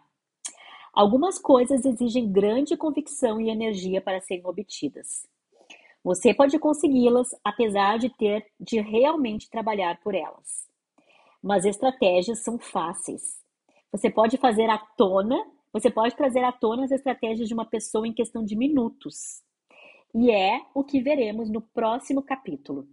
Algumas 0.92 1.38
coisas 1.38 1.86
exigem 1.86 2.32
grande 2.32 2.76
convicção 2.76 3.40
e 3.40 3.52
energia 3.52 4.02
para 4.02 4.20
serem 4.22 4.48
obtidas. 4.48 5.32
Você 6.04 6.34
pode 6.34 6.60
consegui-las 6.60 7.30
apesar 7.44 7.98
de 7.98 8.10
ter 8.10 8.46
de 8.60 8.82
realmente 8.82 9.50
trabalhar 9.50 10.02
por 10.02 10.14
elas. 10.14 10.68
Mas 11.42 11.66
estratégias 11.66 12.44
são 12.44 12.60
fáceis. 12.60 13.42
Você 13.92 14.10
pode 14.10 14.38
fazer 14.38 14.70
à 14.70 14.78
tona, 14.78 15.36
você 15.72 15.90
pode 15.90 16.16
trazer 16.16 16.44
à 16.44 16.52
tona 16.52 16.84
as 16.84 16.92
estratégias 16.92 17.48
de 17.48 17.54
uma 17.54 17.66
pessoa 17.66 18.08
em 18.08 18.14
questão 18.14 18.44
de 18.44 18.56
minutos. 18.56 19.42
E 20.14 20.30
é 20.30 20.62
o 20.74 20.84
que 20.84 21.02
veremos 21.02 21.50
no 21.50 21.62
próximo 21.62 22.22
capítulo. 22.22 22.88